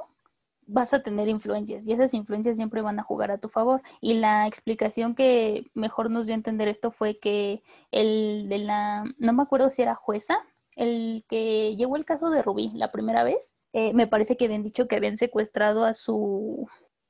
vas 0.67 0.93
a 0.93 1.01
tener 1.01 1.29
influencias 1.29 1.87
y 1.87 1.93
esas 1.93 2.13
influencias 2.13 2.57
siempre 2.57 2.81
van 2.81 2.99
a 2.99 3.03
jugar 3.03 3.31
a 3.31 3.37
tu 3.37 3.49
favor. 3.49 3.81
Y 4.01 4.15
la 4.15 4.47
explicación 4.47 5.15
que 5.15 5.65
mejor 5.73 6.11
nos 6.11 6.27
dio 6.27 6.35
a 6.35 6.37
entender 6.37 6.67
esto 6.67 6.91
fue 6.91 7.19
que 7.19 7.63
el 7.91 8.47
de 8.49 8.59
la, 8.59 9.05
no 9.17 9.33
me 9.33 9.43
acuerdo 9.43 9.71
si 9.71 9.81
era 9.81 9.95
jueza, 9.95 10.37
el 10.75 11.25
que 11.27 11.75
llevó 11.75 11.95
el 11.95 12.05
caso 12.05 12.29
de 12.29 12.43
Rubí 12.43 12.69
la 12.73 12.91
primera 12.91 13.23
vez, 13.23 13.55
eh, 13.73 13.93
me 13.93 14.07
parece 14.07 14.37
que 14.37 14.45
habían 14.45 14.63
dicho 14.63 14.87
que 14.87 14.95
habían 14.97 15.17
secuestrado 15.17 15.85
a 15.85 15.93
su 15.93 16.67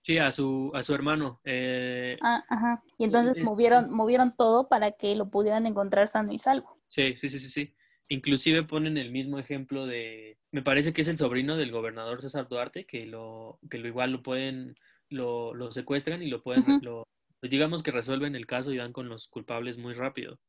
Sí, 0.07 0.17
a 0.19 0.31
su, 0.31 0.71
a 0.73 0.81
su 0.81 0.95
hermano. 0.95 1.41
Eh, 1.43 2.17
ah, 2.21 2.41
ajá. 2.47 2.81
Y 2.97 3.03
entonces 3.03 3.43
movieron, 3.43 3.91
movieron 3.91 4.33
todo 4.37 4.69
para 4.69 4.93
que 4.93 5.13
lo 5.17 5.29
pudieran 5.29 5.65
encontrar 5.65 6.07
sano 6.07 6.31
y 6.31 6.39
salvo. 6.39 6.77
Sí, 6.87 7.17
sí, 7.17 7.27
sí, 7.27 7.39
sí, 7.39 7.49
sí. 7.49 7.75
Inclusive 8.07 8.63
ponen 8.63 8.97
el 8.97 9.11
mismo 9.11 9.37
ejemplo 9.37 9.85
de, 9.85 10.37
me 10.51 10.61
parece 10.61 10.93
que 10.93 11.01
es 11.01 11.09
el 11.09 11.17
sobrino 11.17 11.57
del 11.57 11.73
gobernador 11.73 12.21
César 12.21 12.47
Duarte, 12.47 12.85
que 12.85 13.05
lo, 13.05 13.59
que 13.69 13.79
lo 13.79 13.89
igual 13.89 14.13
lo 14.13 14.23
pueden, 14.23 14.77
lo, 15.09 15.53
lo 15.53 15.73
secuestran 15.73 16.23
y 16.23 16.29
lo 16.29 16.41
pueden, 16.41 16.79
lo, 16.81 17.05
digamos 17.41 17.83
que 17.83 17.91
resuelven 17.91 18.37
el 18.37 18.45
caso 18.45 18.71
y 18.71 18.77
dan 18.77 18.93
con 18.93 19.09
los 19.09 19.27
culpables 19.27 19.77
muy 19.77 19.93
rápido. 19.93 20.39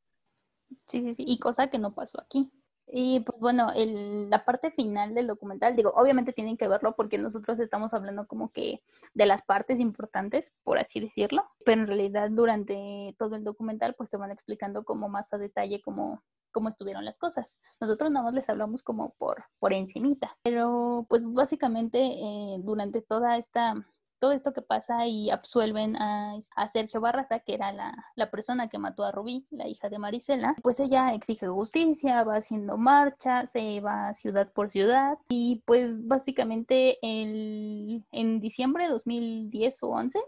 Sí, 0.86 1.02
sí, 1.02 1.14
sí, 1.14 1.24
y 1.26 1.40
cosa 1.40 1.68
que 1.68 1.80
no 1.80 1.96
pasó 1.96 2.20
aquí. 2.20 2.48
Y 2.90 3.20
pues 3.20 3.38
bueno, 3.38 3.70
el, 3.74 4.30
la 4.30 4.44
parte 4.44 4.70
final 4.70 5.14
del 5.14 5.26
documental, 5.26 5.76
digo, 5.76 5.92
obviamente 5.94 6.32
tienen 6.32 6.56
que 6.56 6.68
verlo 6.68 6.94
porque 6.96 7.18
nosotros 7.18 7.60
estamos 7.60 7.92
hablando 7.94 8.26
como 8.26 8.50
que 8.50 8.82
de 9.14 9.26
las 9.26 9.42
partes 9.42 9.80
importantes, 9.80 10.54
por 10.64 10.78
así 10.78 11.00
decirlo, 11.00 11.44
pero 11.64 11.82
en 11.82 11.86
realidad 11.86 12.30
durante 12.30 13.14
todo 13.18 13.36
el 13.36 13.44
documental 13.44 13.94
pues 13.94 14.10
te 14.10 14.16
van 14.16 14.30
explicando 14.30 14.84
como 14.84 15.08
más 15.08 15.32
a 15.32 15.38
detalle 15.38 15.82
cómo, 15.82 16.22
cómo 16.50 16.68
estuvieron 16.68 17.04
las 17.04 17.18
cosas. 17.18 17.56
Nosotros 17.80 18.10
nada 18.10 18.24
más 18.24 18.34
les 18.34 18.48
hablamos 18.48 18.82
como 18.82 19.14
por, 19.18 19.44
por 19.58 19.72
encimita, 19.72 20.36
pero 20.42 21.06
pues 21.08 21.24
básicamente 21.26 21.98
eh, 21.98 22.56
durante 22.60 23.02
toda 23.02 23.36
esta 23.36 23.74
todo 24.18 24.32
esto 24.32 24.52
que 24.52 24.62
pasa 24.62 25.06
y 25.06 25.30
absuelven 25.30 25.96
a, 25.96 26.38
Sergio 26.72 27.00
Barraza, 27.00 27.40
que 27.40 27.54
era 27.54 27.72
la, 27.72 27.94
la, 28.14 28.30
persona 28.30 28.68
que 28.68 28.78
mató 28.78 29.04
a 29.04 29.12
Rubí, 29.12 29.46
la 29.50 29.68
hija 29.68 29.88
de 29.88 29.98
Marisela, 29.98 30.56
pues 30.62 30.80
ella 30.80 31.14
exige 31.14 31.46
justicia, 31.48 32.24
va 32.24 32.36
haciendo 32.36 32.76
marcha, 32.76 33.46
se 33.46 33.80
va 33.80 34.12
ciudad 34.14 34.52
por 34.52 34.70
ciudad 34.70 35.18
y 35.28 35.62
pues 35.64 36.06
básicamente 36.06 36.98
el, 37.02 38.04
en 38.12 38.40
diciembre 38.40 38.84
de 38.84 38.90
2010 38.90 39.82
o 39.82 39.88
11, 39.88 40.18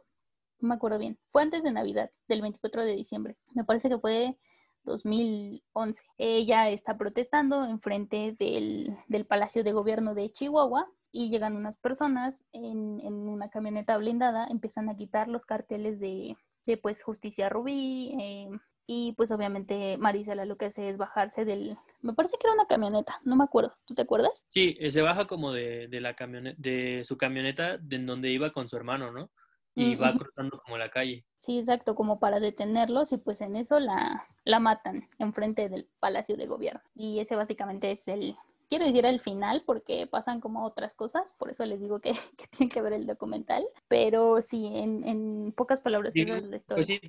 no 0.61 0.69
me 0.69 0.75
acuerdo 0.75 0.99
bien, 0.99 1.19
fue 1.31 1.43
antes 1.43 1.63
de 1.63 1.73
Navidad, 1.73 2.11
del 2.29 2.43
24 2.43 2.85
de 2.85 2.97
diciembre, 2.97 3.37
me 3.55 3.65
parece 3.65 3.89
que 3.89 3.99
fue 3.99 4.39
2011. 4.85 6.03
Ella 6.17 6.71
está 6.71 6.97
protestando 6.97 7.65
enfrente 7.65 8.35
del, 8.39 8.97
del 9.09 9.27
Palacio 9.27 9.63
de 9.63 9.73
Gobierno 9.73 10.15
de 10.15 10.31
Chihuahua 10.31 10.89
y 11.13 11.31
llegan 11.31 11.57
unas 11.57 11.77
personas 11.77 12.45
en, 12.53 13.01
en, 13.01 13.29
una 13.29 13.51
camioneta 13.51 13.97
blindada, 13.97 14.47
empiezan 14.49 14.89
a 14.89 14.97
quitar 14.97 15.29
los 15.29 15.45
carteles 15.45 15.99
de, 15.99 16.37
de 16.67 16.77
pues 16.77 17.03
Justicia 17.03 17.49
Rubí 17.49 18.15
eh, 18.21 18.49
y 18.87 19.13
pues 19.13 19.31
obviamente 19.31 19.97
Marisela 19.99 20.45
lo 20.45 20.57
que 20.57 20.67
hace 20.67 20.89
es 20.89 20.97
bajarse 20.97 21.45
del, 21.45 21.77
me 22.01 22.15
parece 22.15 22.37
que 22.39 22.47
era 22.47 22.55
una 22.55 22.67
camioneta, 22.67 23.21
no 23.25 23.37
me 23.37 23.45
acuerdo, 23.45 23.77
¿tú 23.85 23.95
te 23.95 24.03
acuerdas? 24.03 24.45
Sí, 24.51 24.77
eh, 24.81 24.91
se 24.93 25.03
baja 25.03 25.27
como 25.27 25.53
de, 25.53 25.89
de 25.89 26.01
la 26.01 26.15
camioneta, 26.15 26.57
de 26.61 27.03
su 27.05 27.17
camioneta 27.17 27.79
de 27.79 27.97
en 27.97 28.07
donde 28.07 28.31
iba 28.31 28.53
con 28.53 28.69
su 28.69 28.77
hermano, 28.77 29.11
¿no? 29.11 29.31
Y 29.77 29.95
va 29.95 30.13
cruzando 30.13 30.61
como 30.65 30.77
la 30.77 30.91
calle. 30.91 31.25
Sí, 31.39 31.59
exacto, 31.59 31.95
como 31.95 32.19
para 32.19 32.41
detenerlos 32.41 33.13
y 33.13 33.19
pues 33.19 33.41
en 33.41 33.57
eso 33.57 33.79
la, 33.79 34.27
la 34.45 34.59
matan 34.59 35.09
enfrente 35.19 35.69
del 35.69 35.89
Palacio 36.01 36.37
de 36.37 36.47
Gobierno. 36.47 36.83
Y 36.95 37.21
ese 37.21 37.37
básicamente 37.37 37.91
es 37.91 38.07
el, 38.09 38.35
quiero 38.71 38.87
decir 38.87 39.05
el 39.05 39.21
final 39.21 39.65
porque 39.67 40.07
pasan 40.07 40.41
como 40.41 40.65
otras 40.65 40.95
cosas, 40.95 41.35
por 41.35 41.51
eso 41.51 41.67
les 41.67 41.81
digo 41.81 42.01
que, 42.01 42.13
que 42.39 42.47
tienen 42.57 42.71
que 42.71 42.81
ver 42.81 42.95
el 42.95 43.07
documental, 43.07 43.65
pero 43.89 44.41
sí, 44.41 44.65
en, 44.73 45.07
en 45.07 45.53
pocas 45.55 45.81
palabras, 45.81 46.17
es 46.17 46.27
la 46.27 46.57
historia. 46.57 46.63
Pues 46.69 46.87
sí, 46.87 47.01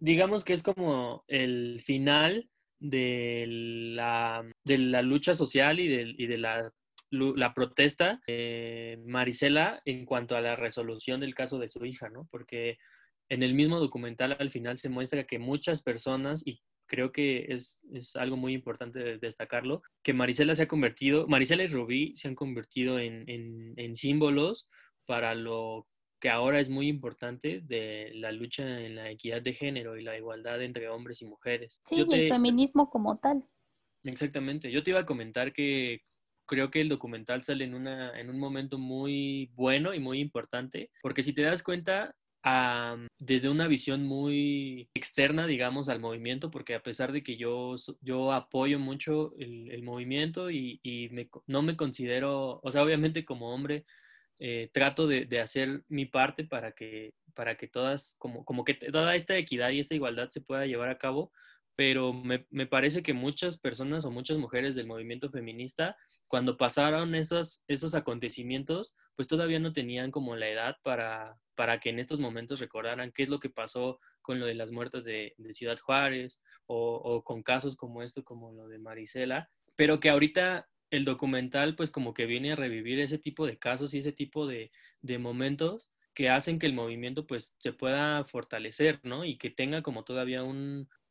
digamos 0.00 0.44
que 0.44 0.54
es 0.54 0.62
como 0.62 1.22
el 1.28 1.80
final 1.84 2.48
de 2.80 3.44
la, 3.46 4.44
de 4.64 4.78
la 4.78 5.02
lucha 5.02 5.34
social 5.34 5.78
y 5.78 5.86
de, 5.86 6.14
y 6.16 6.26
de 6.26 6.38
la, 6.38 6.72
la 7.10 7.54
protesta 7.54 8.20
de 8.26 8.98
Marisela 9.06 9.80
en 9.84 10.06
cuanto 10.06 10.34
a 10.34 10.40
la 10.40 10.56
resolución 10.56 11.20
del 11.20 11.34
caso 11.34 11.58
de 11.58 11.68
su 11.68 11.84
hija, 11.84 12.08
¿no? 12.08 12.26
Porque 12.30 12.78
en 13.28 13.42
el 13.42 13.54
mismo 13.54 13.78
documental 13.78 14.36
al 14.38 14.50
final 14.50 14.78
se 14.78 14.88
muestra 14.88 15.24
que 15.24 15.38
muchas 15.38 15.82
personas, 15.82 16.46
y 16.46 16.60
creo 16.92 17.10
que 17.10 17.46
es, 17.48 17.82
es 17.94 18.16
algo 18.16 18.36
muy 18.36 18.52
importante 18.52 19.16
destacarlo, 19.16 19.80
que 20.02 20.12
Marisela 20.12 20.54
se 20.54 20.64
ha 20.64 20.68
convertido, 20.68 21.26
Marisela 21.26 21.62
y 21.62 21.68
Rubí 21.68 22.14
se 22.16 22.28
han 22.28 22.34
convertido 22.34 22.98
en, 22.98 23.24
en, 23.30 23.72
en 23.78 23.96
símbolos 23.96 24.68
para 25.06 25.34
lo 25.34 25.88
que 26.20 26.28
ahora 26.28 26.60
es 26.60 26.68
muy 26.68 26.88
importante 26.88 27.62
de 27.64 28.10
la 28.16 28.30
lucha 28.30 28.82
en 28.82 28.96
la 28.96 29.10
equidad 29.10 29.40
de 29.40 29.54
género 29.54 29.96
y 29.96 30.02
la 30.02 30.18
igualdad 30.18 30.62
entre 30.62 30.90
hombres 30.90 31.22
y 31.22 31.24
mujeres. 31.24 31.80
Sí, 31.86 32.04
y 32.06 32.14
el 32.14 32.28
feminismo 32.28 32.90
como 32.90 33.16
tal. 33.16 33.42
Exactamente. 34.04 34.70
Yo 34.70 34.82
te 34.82 34.90
iba 34.90 35.00
a 35.00 35.06
comentar 35.06 35.54
que 35.54 36.02
creo 36.46 36.70
que 36.70 36.82
el 36.82 36.90
documental 36.90 37.42
sale 37.42 37.64
en, 37.64 37.72
una, 37.72 38.20
en 38.20 38.28
un 38.28 38.38
momento 38.38 38.76
muy 38.76 39.50
bueno 39.54 39.94
y 39.94 39.98
muy 39.98 40.20
importante, 40.20 40.90
porque 41.00 41.22
si 41.22 41.32
te 41.32 41.40
das 41.40 41.62
cuenta, 41.62 42.14
desde 43.18 43.48
una 43.48 43.68
visión 43.68 44.04
muy 44.04 44.88
externa, 44.94 45.46
digamos, 45.46 45.88
al 45.88 46.00
movimiento, 46.00 46.50
porque 46.50 46.74
a 46.74 46.82
pesar 46.82 47.12
de 47.12 47.22
que 47.22 47.36
yo, 47.36 47.76
yo 48.00 48.32
apoyo 48.32 48.78
mucho 48.78 49.32
el, 49.38 49.82
movimiento 49.82 50.50
y, 50.50 50.80
no 51.46 51.62
me 51.62 51.76
considero, 51.76 52.60
o 52.62 52.72
sea, 52.72 52.82
obviamente 52.82 53.24
como 53.24 53.54
hombre, 53.54 53.84
eh, 54.38 54.70
trato 54.72 55.06
de, 55.06 55.40
hacer 55.40 55.84
mi 55.88 56.06
parte 56.06 56.44
para 56.44 56.72
que, 56.72 57.14
para 57.34 57.56
que 57.56 57.68
todas, 57.68 58.16
como, 58.18 58.44
como 58.44 58.64
que 58.64 58.74
toda 58.74 59.14
esta 59.14 59.36
equidad 59.36 59.70
y 59.70 59.80
esta 59.80 59.94
igualdad 59.94 60.30
se 60.30 60.40
pueda 60.40 60.66
llevar 60.66 60.88
a 60.88 60.98
cabo, 60.98 61.32
pero 61.76 62.12
me, 62.12 62.46
me, 62.50 62.66
parece 62.66 63.02
que 63.02 63.12
muchas 63.12 63.58
personas 63.58 64.04
o 64.04 64.10
muchas 64.10 64.38
mujeres 64.38 64.74
del 64.74 64.86
movimiento 64.86 65.30
feminista, 65.30 65.96
cuando 66.28 66.56
pasaron 66.56 67.14
esos, 67.14 67.64
esos 67.66 67.94
acontecimientos, 67.94 68.94
pues 69.16 69.28
todavía 69.28 69.58
no 69.58 69.72
tenían 69.72 70.10
como 70.10 70.36
la 70.36 70.48
edad 70.48 70.76
para, 70.82 71.38
para 71.54 71.80
que 71.80 71.90
en 71.90 71.98
estos 71.98 72.20
momentos 72.20 72.60
recordaran 72.60 73.12
qué 73.12 73.22
es 73.22 73.28
lo 73.28 73.40
que 73.40 73.50
pasó 73.50 74.00
con 74.20 74.38
lo 74.38 74.46
de 74.46 74.54
las 74.54 74.70
muertas 74.70 75.04
de, 75.04 75.34
Ciudad 75.50 75.78
Juárez 75.78 76.42
o, 76.66 77.22
con 77.24 77.42
casos 77.42 77.76
como 77.76 78.02
esto, 78.02 78.24
como 78.24 78.52
lo 78.52 78.68
de 78.68 78.78
Marisela, 78.78 79.50
pero 79.76 80.00
que 80.00 80.08
ahorita 80.08 80.68
el 80.90 81.04
documental 81.04 81.74
pues 81.74 81.90
como 81.90 82.14
que 82.14 82.26
viene 82.26 82.52
a 82.52 82.56
revivir 82.56 83.00
ese 83.00 83.18
tipo 83.18 83.46
de 83.46 83.58
casos 83.58 83.94
y 83.94 83.98
ese 83.98 84.12
tipo 84.12 84.46
de, 84.46 84.70
momentos 85.18 85.90
que 86.14 86.28
hacen 86.28 86.58
que 86.58 86.66
el 86.66 86.74
movimiento 86.74 87.26
pues 87.26 87.56
se 87.58 87.72
pueda 87.72 88.24
fortalecer, 88.24 89.00
¿no? 89.02 89.24
Y 89.24 89.38
que 89.38 89.50
tenga 89.50 89.82
como 89.82 90.04
todavía 90.04 90.42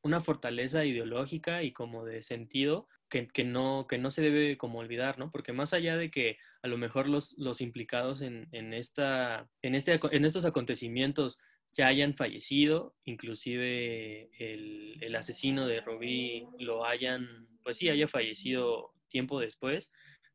una 0.04 0.22
fortaleza 0.22 0.86
ideológica 0.86 1.64
y 1.64 1.74
como 1.74 2.06
de 2.06 2.24
sentido 2.24 2.88
que, 3.10 3.44
no, 3.44 3.88
que 3.90 3.98
no 3.98 4.10
se 4.10 4.22
debe 4.22 4.58
como 4.58 4.80
olvidar, 4.80 5.20
¿no? 5.20 5.32
Porque 5.32 5.52
más 5.52 5.74
allá 5.74 5.98
de 5.98 6.10
que 6.10 6.38
a 6.64 6.68
lo 6.68 6.78
mejor 6.78 7.10
los, 7.10 7.38
los 7.38 7.60
implicados 7.60 8.22
en, 8.22 8.48
en, 8.52 8.74
esta, 8.74 9.50
en, 9.62 9.76
este, 9.76 10.00
en 10.12 10.26
estos 10.26 10.46
acontecimientos 10.46 11.38
ya 11.74 11.88
hayan 11.88 12.16
fallecido, 12.16 12.96
inclusive 13.04 14.30
el, 14.40 14.98
el 15.02 15.16
asesino 15.16 15.68
de 15.68 15.82
Robí 15.82 16.46
lo 16.60 16.86
hayan, 16.86 17.48
pues 17.64 17.78
sí, 17.78 17.90
haya 17.90 18.08
fallecido 18.08 18.94
tiempo 19.10 19.40
después, 19.40 19.90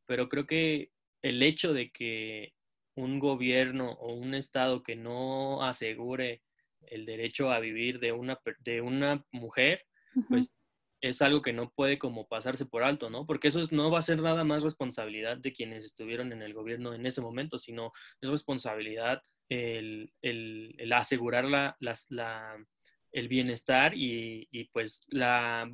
pero 0.07 0.29
creo 0.29 0.47
que 0.47 0.91
el 1.23 1.43
hecho 1.43 1.73
de 1.73 1.91
que 1.91 2.55
un 2.95 3.19
gobierno 3.19 3.93
o 3.93 4.15
un 4.15 4.35
estado 4.35 4.83
que 4.83 4.97
no 4.97 5.63
asegure 5.63 6.43
el 6.83 7.07
derecho 7.07 7.51
a 7.51 7.61
vivir 7.61 7.99
de 8.01 8.13
una, 8.13 8.39
de 8.61 8.81
una 8.81 9.25
mujer, 9.33 9.85
pues 10.29 10.55
es 11.01 11.23
algo 11.23 11.43
que 11.43 11.53
no 11.53 11.71
puede 11.71 11.99
como 11.99 12.27
pasarse 12.27 12.67
por 12.67 12.83
alto, 12.83 13.11
¿no? 13.11 13.27
Porque 13.27 13.49
eso 13.49 13.61
no 13.71 13.91
va 13.91 13.99
a 13.99 14.03
ser 14.03 14.21
nada 14.21 14.45
más 14.45 14.63
responsabilidad 14.63 15.37
de 15.37 15.53
quienes 15.53 15.85
estuvieron 15.85 16.33
en 16.33 16.43
el 16.43 16.55
gobierno 16.55 16.95
en 16.95 17.07
ese 17.07 17.21
momento, 17.21 17.59
sino 17.59 17.93
es 18.21 18.31
responsabilidad 18.31 19.23
el, 19.49 20.13
el, 20.23 20.93
asegurar 20.93 21.45
la, 21.45 21.77
el 23.13 23.29
bienestar 23.29 23.95
y, 23.95 24.49
y, 24.51 24.65
pues 24.65 25.03
la, 25.09 25.71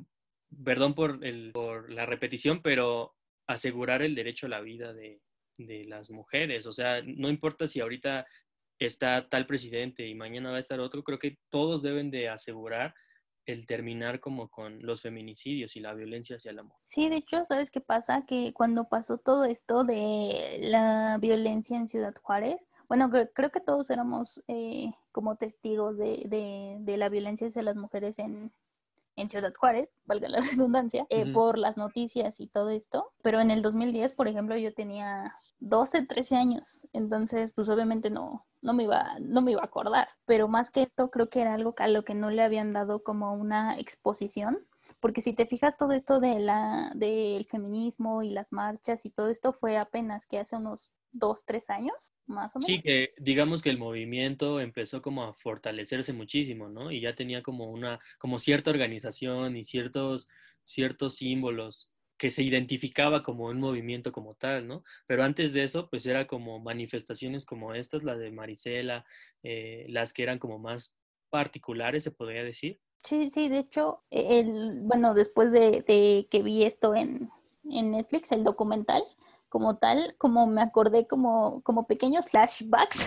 perdón 0.63 0.93
por, 0.93 1.25
el, 1.25 1.51
por 1.53 1.91
la 1.91 2.05
repetición, 2.05 2.61
pero 2.61 3.15
asegurar 3.47 4.01
el 4.01 4.15
derecho 4.15 4.45
a 4.45 4.49
la 4.49 4.61
vida 4.61 4.93
de, 4.93 5.21
de 5.57 5.85
las 5.85 6.09
mujeres. 6.09 6.65
O 6.65 6.71
sea, 6.71 7.01
no 7.01 7.29
importa 7.29 7.67
si 7.67 7.79
ahorita 7.79 8.25
está 8.87 9.29
tal 9.29 9.45
presidente 9.45 10.07
y 10.07 10.15
mañana 10.15 10.51
va 10.51 10.57
a 10.57 10.59
estar 10.59 10.79
otro, 10.79 11.03
creo 11.03 11.19
que 11.19 11.37
todos 11.49 11.81
deben 11.81 12.11
de 12.11 12.29
asegurar 12.29 12.93
el 13.45 13.65
terminar 13.65 14.19
como 14.19 14.49
con 14.49 14.85
los 14.85 15.01
feminicidios 15.01 15.75
y 15.75 15.81
la 15.81 15.93
violencia 15.93 16.37
hacia 16.37 16.53
la 16.53 16.63
mujer. 16.63 16.79
Sí, 16.81 17.09
de 17.09 17.17
hecho, 17.17 17.43
¿sabes 17.45 17.71
qué 17.71 17.81
pasa? 17.81 18.23
Que 18.25 18.53
cuando 18.53 18.87
pasó 18.87 19.17
todo 19.17 19.45
esto 19.45 19.83
de 19.83 20.59
la 20.61 21.17
violencia 21.19 21.77
en 21.77 21.87
Ciudad 21.87 22.15
Juárez, 22.21 22.65
bueno, 22.87 23.09
creo 23.09 23.51
que 23.51 23.59
todos 23.59 23.89
éramos 23.89 24.41
eh, 24.47 24.91
como 25.11 25.35
testigos 25.35 25.97
de, 25.97 26.23
de, 26.25 26.77
de, 26.79 26.97
la 26.97 27.09
violencia 27.09 27.47
hacia 27.47 27.63
las 27.63 27.75
mujeres 27.75 28.19
en, 28.19 28.51
en 29.15 29.29
Ciudad 29.29 29.53
Juárez, 29.57 29.93
valga 30.05 30.29
la 30.29 30.39
redundancia, 30.51 31.05
eh, 31.09 31.31
por 31.31 31.57
las 31.57 31.77
noticias 31.77 32.39
y 32.39 32.47
todo 32.47 32.69
esto. 32.69 33.11
Pero 33.21 33.39
en 33.39 33.51
el 33.51 33.61
2010, 33.61 34.13
por 34.13 34.27
ejemplo, 34.27 34.55
yo 34.57 34.73
tenía 34.73 35.35
12, 35.59 36.05
13 36.05 36.35
años, 36.35 36.87
entonces 36.93 37.53
pues 37.53 37.69
obviamente 37.69 38.09
no, 38.09 38.45
no 38.63 38.73
me 38.73 38.83
iba, 38.83 39.19
no 39.19 39.41
me 39.41 39.51
iba 39.51 39.61
a 39.61 39.65
acordar. 39.65 40.07
Pero 40.25 40.47
más 40.47 40.71
que 40.71 40.81
esto, 40.81 41.11
creo 41.11 41.29
que 41.29 41.41
era 41.41 41.53
algo 41.53 41.75
a 41.77 41.87
lo 41.87 42.03
que 42.03 42.15
no 42.15 42.31
le 42.31 42.41
habían 42.41 42.73
dado 42.73 43.03
como 43.03 43.33
una 43.33 43.77
exposición. 43.77 44.65
Porque 44.99 45.21
si 45.21 45.33
te 45.33 45.45
fijas, 45.45 45.77
todo 45.77 45.91
esto 45.91 46.19
de 46.19 46.39
la, 46.39 46.91
del 46.95 47.45
feminismo 47.45 48.23
y 48.23 48.29
las 48.29 48.51
marchas 48.53 49.05
y 49.05 49.09
todo 49.09 49.27
esto 49.27 49.51
fue 49.53 49.77
apenas 49.77 50.25
que 50.27 50.39
hace 50.39 50.55
unos 50.55 50.91
dos, 51.11 51.43
tres 51.45 51.69
años, 51.69 52.13
más 52.25 52.55
o 52.55 52.59
menos. 52.59 52.67
Sí, 52.67 52.81
que 52.81 53.13
digamos 53.17 53.61
que 53.61 53.69
el 53.69 53.77
movimiento 53.77 54.59
empezó 54.59 55.01
como 55.01 55.23
a 55.23 55.33
fortalecerse 55.33 56.13
muchísimo, 56.13 56.69
¿no? 56.69 56.89
Y 56.89 57.01
ya 57.01 57.15
tenía 57.15 57.43
como 57.43 57.69
una, 57.69 57.99
como 58.17 58.39
cierta 58.39 58.71
organización 58.71 59.57
y 59.57 59.63
ciertos, 59.63 60.29
ciertos 60.63 61.15
símbolos 61.15 61.89
que 62.17 62.29
se 62.29 62.43
identificaba 62.43 63.23
como 63.23 63.45
un 63.45 63.59
movimiento 63.59 64.11
como 64.11 64.35
tal, 64.35 64.67
¿no? 64.67 64.83
Pero 65.07 65.23
antes 65.23 65.53
de 65.53 65.63
eso, 65.63 65.89
pues 65.89 66.05
era 66.05 66.27
como 66.27 66.59
manifestaciones 66.59 67.45
como 67.45 67.73
estas, 67.73 68.03
la 68.03 68.15
de 68.15 68.31
Marisela, 68.31 69.05
eh, 69.41 69.85
las 69.89 70.13
que 70.13 70.23
eran 70.23 70.39
como 70.39 70.59
más 70.59 70.95
particulares, 71.29 72.03
se 72.03 72.11
podría 72.11 72.43
decir. 72.43 72.79
Sí, 73.03 73.29
sí, 73.31 73.49
de 73.49 73.59
hecho, 73.59 74.03
el, 74.11 74.81
bueno, 74.83 75.13
después 75.13 75.51
de, 75.51 75.83
que 76.29 76.43
vi 76.43 76.63
esto 76.63 76.95
en, 76.95 77.29
en 77.69 77.91
Netflix, 77.91 78.31
el 78.31 78.43
documental, 78.43 79.03
como 79.53 79.77
tal, 79.77 80.15
como 80.17 80.47
me 80.47 80.63
acordé 80.63 81.05
como, 81.05 81.61
como 81.61 81.85
pequeños 81.85 82.27
flashbacks 82.27 83.05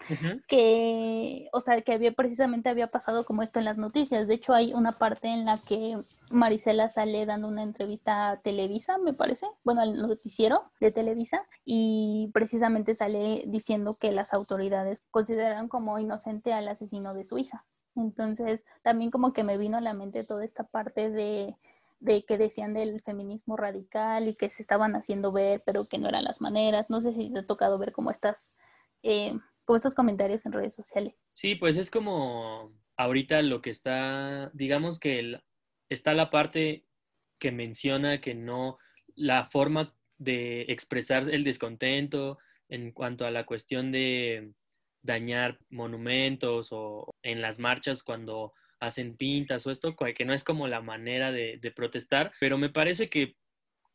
que, 0.48 1.50
o 1.52 1.60
sea, 1.60 1.82
que 1.82 1.92
había 1.92 2.12
precisamente 2.12 2.70
había 2.70 2.90
pasado 2.90 3.26
como 3.26 3.42
esto 3.42 3.58
en 3.58 3.66
las 3.66 3.76
noticias. 3.76 4.26
De 4.26 4.32
hecho, 4.32 4.54
hay 4.54 4.72
una 4.72 4.92
parte 4.92 5.28
en 5.28 5.44
la 5.44 5.58
que 5.58 6.02
Marisela 6.30 6.88
sale 6.88 7.26
dando 7.26 7.46
una 7.46 7.62
entrevista 7.62 8.30
a 8.30 8.40
Televisa, 8.40 8.96
me 8.96 9.12
parece, 9.12 9.46
bueno, 9.64 9.82
al 9.82 10.00
noticiero 10.00 10.72
de 10.80 10.92
Televisa, 10.92 11.46
y 11.62 12.30
precisamente 12.32 12.94
sale 12.94 13.44
diciendo 13.46 13.98
que 13.98 14.12
las 14.12 14.32
autoridades 14.32 15.04
consideran 15.10 15.68
como 15.68 15.98
inocente 15.98 16.54
al 16.54 16.68
asesino 16.68 17.12
de 17.12 17.26
su 17.26 17.36
hija. 17.36 17.66
Entonces, 17.96 18.64
también 18.80 19.10
como 19.10 19.34
que 19.34 19.44
me 19.44 19.58
vino 19.58 19.76
a 19.76 19.82
la 19.82 19.92
mente 19.92 20.24
toda 20.24 20.42
esta 20.42 20.64
parte 20.64 21.10
de, 21.10 21.54
de 22.02 22.24
que 22.24 22.36
decían 22.36 22.74
del 22.74 23.00
feminismo 23.02 23.56
radical 23.56 24.28
y 24.28 24.34
que 24.34 24.48
se 24.48 24.60
estaban 24.60 24.96
haciendo 24.96 25.30
ver, 25.30 25.62
pero 25.64 25.86
que 25.86 25.98
no 25.98 26.08
eran 26.08 26.24
las 26.24 26.40
maneras. 26.40 26.90
No 26.90 27.00
sé 27.00 27.14
si 27.14 27.32
te 27.32 27.38
ha 27.38 27.46
tocado 27.46 27.78
ver 27.78 27.92
como 27.92 28.10
estas, 28.10 28.52
eh, 29.04 29.32
estos 29.68 29.94
comentarios 29.94 30.44
en 30.44 30.52
redes 30.52 30.74
sociales. 30.74 31.14
Sí, 31.32 31.54
pues 31.54 31.76
es 31.76 31.90
como 31.90 32.72
ahorita 32.96 33.40
lo 33.42 33.62
que 33.62 33.70
está, 33.70 34.50
digamos 34.52 34.98
que 34.98 35.40
está 35.88 36.12
la 36.12 36.30
parte 36.30 36.84
que 37.38 37.52
menciona 37.52 38.20
que 38.20 38.34
no, 38.34 38.78
la 39.14 39.44
forma 39.46 39.94
de 40.18 40.62
expresar 40.62 41.30
el 41.30 41.44
descontento 41.44 42.38
en 42.68 42.90
cuanto 42.90 43.26
a 43.26 43.30
la 43.30 43.46
cuestión 43.46 43.92
de 43.92 44.52
dañar 45.02 45.60
monumentos 45.70 46.68
o 46.72 47.14
en 47.22 47.40
las 47.40 47.60
marchas 47.60 48.02
cuando 48.02 48.54
hacen 48.82 49.16
pintas 49.16 49.66
o 49.66 49.70
esto, 49.70 49.94
que 49.96 50.24
no 50.24 50.34
es 50.34 50.42
como 50.42 50.66
la 50.66 50.80
manera 50.80 51.30
de, 51.30 51.72
protestar, 51.74 52.32
pero 52.40 52.58
me 52.58 52.68
parece 52.68 53.08
que 53.08 53.36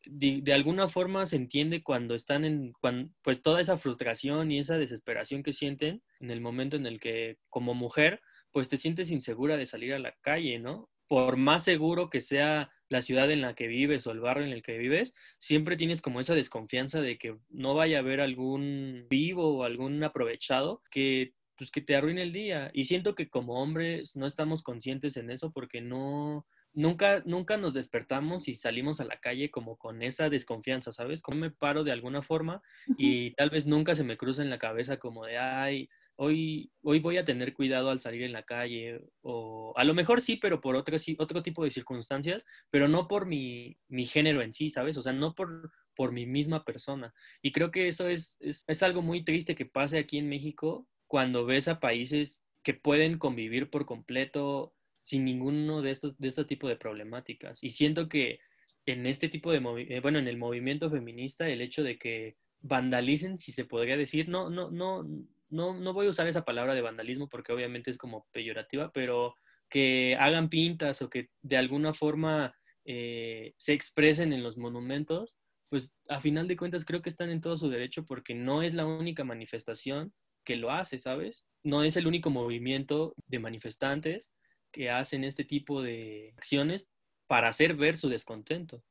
de, 0.05 0.53
alguna 0.53 0.87
forma 0.87 1.25
se 1.25 1.35
entiende 1.35 1.83
cuando 1.83 2.15
están 2.15 2.45
en, 2.45 2.73
pues 3.21 3.41
toda 3.41 3.59
esa 3.59 3.75
frustración 3.75 4.49
y 4.49 4.59
esa 4.59 4.77
desesperación 4.77 5.43
que 5.43 5.51
sienten 5.51 6.01
en 6.21 6.31
el 6.31 6.39
momento 6.39 6.77
en 6.77 6.85
el 6.85 7.01
que 7.01 7.37
como 7.49 7.73
mujer, 7.73 8.21
pues 8.51 8.69
te 8.69 8.77
sientes 8.77 9.11
insegura 9.11 9.57
de 9.57 9.65
salir 9.65 9.93
a 9.93 9.99
la 9.99 10.13
calle, 10.21 10.57
¿no? 10.57 10.89
por 11.07 11.37
más 11.37 11.63
seguro 11.63 12.09
que 12.09 12.21
sea 12.21 12.71
la 12.89 13.01
ciudad 13.01 13.29
en 13.31 13.41
la 13.41 13.55
que 13.55 13.67
vives 13.67 14.07
o 14.07 14.11
el 14.11 14.19
barrio 14.19 14.45
en 14.45 14.51
el 14.51 14.61
que 14.61 14.77
vives, 14.77 15.13
siempre 15.37 15.75
tienes 15.75 16.01
como 16.01 16.19
esa 16.19 16.35
desconfianza 16.35 17.01
de 17.01 17.17
que 17.17 17.37
no 17.49 17.75
vaya 17.75 17.97
a 17.97 17.99
haber 18.01 18.21
algún 18.21 19.05
vivo 19.09 19.57
o 19.57 19.63
algún 19.63 20.03
aprovechado 20.03 20.81
que 20.91 21.33
pues 21.57 21.71
que 21.71 21.81
te 21.81 21.95
arruine 21.95 22.23
el 22.23 22.31
día. 22.31 22.71
Y 22.73 22.85
siento 22.85 23.15
que 23.15 23.29
como 23.29 23.61
hombres 23.61 24.15
no 24.15 24.25
estamos 24.25 24.63
conscientes 24.63 25.17
en 25.17 25.31
eso 25.31 25.51
porque 25.51 25.81
no, 25.81 26.45
nunca, 26.73 27.23
nunca 27.25 27.57
nos 27.57 27.73
despertamos 27.73 28.47
y 28.47 28.53
salimos 28.53 29.01
a 29.01 29.05
la 29.05 29.19
calle 29.19 29.49
como 29.49 29.77
con 29.77 30.03
esa 30.03 30.29
desconfianza, 30.29 30.91
¿sabes? 30.91 31.21
Como 31.21 31.39
me 31.39 31.51
paro 31.51 31.83
de 31.83 31.91
alguna 31.91 32.21
forma 32.21 32.61
y 32.97 33.31
tal 33.31 33.49
vez 33.49 33.65
nunca 33.65 33.95
se 33.95 34.03
me 34.03 34.17
cruza 34.17 34.43
en 34.43 34.49
la 34.49 34.59
cabeza 34.59 34.97
como 34.97 35.25
de, 35.25 35.37
ay, 35.37 35.89
hoy, 36.15 36.71
hoy 36.81 36.99
voy 36.99 37.17
a 37.17 37.25
tener 37.25 37.53
cuidado 37.53 37.89
al 37.89 37.99
salir 37.99 38.23
en 38.23 38.33
la 38.33 38.43
calle, 38.43 39.01
o 39.21 39.73
a 39.75 39.83
lo 39.83 39.93
mejor 39.93 40.21
sí, 40.21 40.37
pero 40.37 40.61
por 40.61 40.75
otro, 40.75 40.97
otro 41.19 41.43
tipo 41.43 41.63
de 41.63 41.71
circunstancias, 41.71 42.45
pero 42.69 42.87
no 42.87 43.07
por 43.07 43.25
mi, 43.25 43.77
mi 43.87 44.05
género 44.05 44.41
en 44.41 44.53
sí, 44.53 44.69
¿sabes? 44.69 44.97
O 44.97 45.01
sea, 45.01 45.13
no 45.13 45.35
por, 45.35 45.71
por 45.95 46.11
mi 46.11 46.25
misma 46.25 46.63
persona. 46.63 47.13
Y 47.41 47.51
creo 47.51 47.71
que 47.71 47.87
eso 47.87 48.07
es, 48.09 48.37
es, 48.39 48.63
es 48.67 48.83
algo 48.83 49.01
muy 49.01 49.23
triste 49.23 49.55
que 49.55 49.65
pase 49.65 49.97
aquí 49.99 50.17
en 50.17 50.29
México 50.29 50.87
cuando 51.07 51.45
ves 51.45 51.67
a 51.67 51.79
países 51.79 52.43
que 52.63 52.73
pueden 52.73 53.17
convivir 53.17 53.69
por 53.69 53.85
completo 53.85 54.73
sin 55.03 55.23
ninguno 55.23 55.81
de 55.81 55.91
estos 55.91 56.17
de 56.19 56.27
este 56.27 56.45
tipo 56.45 56.67
de 56.67 56.75
problemáticas. 56.75 57.63
Y 57.63 57.69
siento 57.69 58.09
que 58.09 58.39
en 58.85 59.05
este 59.05 59.29
tipo 59.29 59.51
de 59.51 59.59
eh, 59.89 59.99
bueno, 60.01 60.19
en 60.19 60.27
el 60.27 60.37
movimiento 60.37 60.89
feminista 60.89 61.47
el 61.47 61.61
hecho 61.61 61.83
de 61.83 61.97
que 61.97 62.35
vandalicen, 62.61 63.37
si 63.37 63.51
se 63.51 63.65
podría 63.65 63.97
decir, 63.97 64.27
no 64.27 64.49
no 64.49 64.69
no 64.69 65.05
no, 65.49 65.73
no 65.73 65.93
voy 65.93 66.07
a 66.07 66.09
usar 66.09 66.27
esa 66.27 66.43
palabra 66.43 66.75
de 66.75 66.81
vandalismo 66.81 67.29
porque 67.29 67.53
obviamente 67.53 67.89
es 67.89 67.97
como 67.97 68.27
peyorativa, 68.33 68.91
pero 68.91 69.35
que 69.69 70.15
hagan 70.19 70.49
pintas 70.49 71.01
o 71.01 71.09
que 71.09 71.29
de 71.41 71.57
alguna 71.57 71.93
forma 71.93 72.53
eh, 72.85 73.53
se 73.57 73.73
expresen 73.73 74.33
en 74.33 74.43
los 74.43 74.57
monumentos, 74.57 75.37
pues 75.69 75.93
a 76.09 76.21
final 76.21 76.47
de 76.47 76.57
cuentas 76.57 76.85
creo 76.85 77.01
que 77.01 77.09
están 77.09 77.29
en 77.29 77.41
todo 77.41 77.57
su 77.57 77.69
derecho 77.69 78.05
porque 78.05 78.33
no 78.35 78.61
es 78.61 78.73
la 78.73 78.85
única 78.85 79.23
manifestación 79.23 80.13
que 80.47 80.55
lo 80.55 80.71
hace, 80.71 80.97
¿sabes? 80.97 81.45
No 81.61 81.83
es 81.83 81.97
el 81.97 82.07
único 82.07 82.29
movimiento 82.29 83.13
de 83.27 83.39
manifestantes 83.39 84.31
que 84.71 84.89
hacen 84.89 85.25
este 85.25 85.43
tipo 85.43 85.81
de 85.81 86.33
acciones 86.37 86.87
para 87.27 87.49
hacer 87.49 87.75
ver 87.75 87.97
su 87.97 88.07
descontento. 88.07 88.81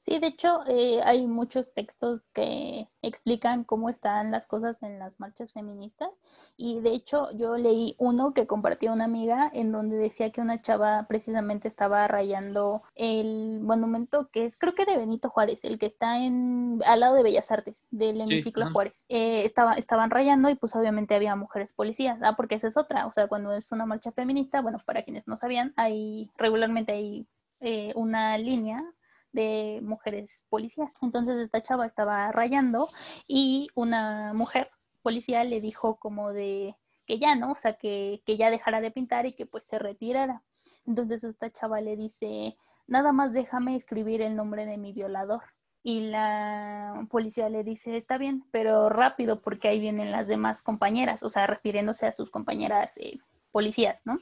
Sí, 0.00 0.18
de 0.18 0.26
hecho, 0.26 0.64
eh, 0.66 1.00
hay 1.04 1.26
muchos 1.26 1.72
textos 1.72 2.22
que 2.32 2.88
explican 3.02 3.64
cómo 3.64 3.88
están 3.88 4.30
las 4.30 4.46
cosas 4.46 4.82
en 4.82 4.98
las 4.98 5.18
marchas 5.20 5.52
feministas. 5.52 6.10
Y 6.56 6.80
de 6.80 6.90
hecho 6.90 7.30
yo 7.36 7.56
leí 7.56 7.94
uno 7.98 8.34
que 8.34 8.46
compartió 8.46 8.92
una 8.92 9.04
amiga 9.04 9.50
en 9.52 9.72
donde 9.72 9.96
decía 9.96 10.30
que 10.30 10.40
una 10.40 10.60
chava 10.60 11.06
precisamente 11.08 11.68
estaba 11.68 12.06
rayando 12.08 12.82
el 12.94 13.60
monumento 13.60 14.28
que 14.32 14.44
es 14.44 14.56
creo 14.56 14.74
que 14.74 14.84
de 14.84 14.96
Benito 14.96 15.30
Juárez, 15.30 15.64
el 15.64 15.78
que 15.78 15.86
está 15.86 16.18
en 16.18 16.80
al 16.84 17.00
lado 17.00 17.14
de 17.14 17.22
Bellas 17.22 17.50
Artes, 17.50 17.86
del 17.90 18.20
hemiciclo 18.20 18.70
Juárez. 18.72 19.04
Eh, 19.08 19.44
estaba, 19.44 19.74
estaban 19.74 20.10
rayando 20.10 20.50
y 20.50 20.54
pues 20.54 20.74
obviamente 20.76 21.14
había 21.14 21.36
mujeres 21.36 21.72
policías, 21.72 22.18
ah, 22.22 22.34
porque 22.36 22.56
esa 22.56 22.68
es 22.68 22.76
otra, 22.76 23.06
o 23.06 23.12
sea, 23.12 23.28
cuando 23.28 23.52
es 23.54 23.72
una 23.72 23.86
marcha 23.86 24.12
feminista, 24.12 24.60
bueno, 24.62 24.78
para 24.84 25.02
quienes 25.02 25.26
no 25.26 25.36
sabían, 25.36 25.72
hay 25.76 26.30
regularmente 26.36 26.92
hay 26.92 27.26
eh, 27.60 27.92
una 27.94 28.38
línea 28.38 28.84
de 29.32 29.80
mujeres 29.82 30.42
policías. 30.48 30.94
Entonces 31.02 31.38
esta 31.38 31.62
chava 31.62 31.86
estaba 31.86 32.30
rayando 32.32 32.88
y 33.26 33.68
una 33.74 34.32
mujer 34.34 34.70
policía 35.02 35.44
le 35.44 35.60
dijo 35.60 35.96
como 35.96 36.32
de 36.32 36.76
que 37.06 37.18
ya 37.18 37.34
no, 37.34 37.52
o 37.52 37.56
sea, 37.56 37.74
que, 37.74 38.22
que 38.24 38.36
ya 38.36 38.50
dejara 38.50 38.80
de 38.80 38.90
pintar 38.90 39.26
y 39.26 39.34
que 39.34 39.46
pues 39.46 39.64
se 39.64 39.78
retirara. 39.78 40.42
Entonces 40.86 41.24
esta 41.24 41.50
chava 41.50 41.80
le 41.80 41.96
dice, 41.96 42.56
nada 42.86 43.12
más 43.12 43.32
déjame 43.32 43.76
escribir 43.76 44.22
el 44.22 44.36
nombre 44.36 44.66
de 44.66 44.78
mi 44.78 44.92
violador. 44.92 45.42
Y 45.84 46.02
la 46.10 47.06
policía 47.10 47.48
le 47.48 47.64
dice, 47.64 47.96
está 47.96 48.16
bien, 48.16 48.44
pero 48.52 48.88
rápido 48.88 49.42
porque 49.42 49.66
ahí 49.66 49.80
vienen 49.80 50.12
las 50.12 50.28
demás 50.28 50.62
compañeras, 50.62 51.24
o 51.24 51.30
sea, 51.30 51.48
refiriéndose 51.48 52.06
a 52.06 52.12
sus 52.12 52.30
compañeras 52.30 52.96
eh, 52.98 53.18
policías, 53.50 54.00
¿no? 54.04 54.18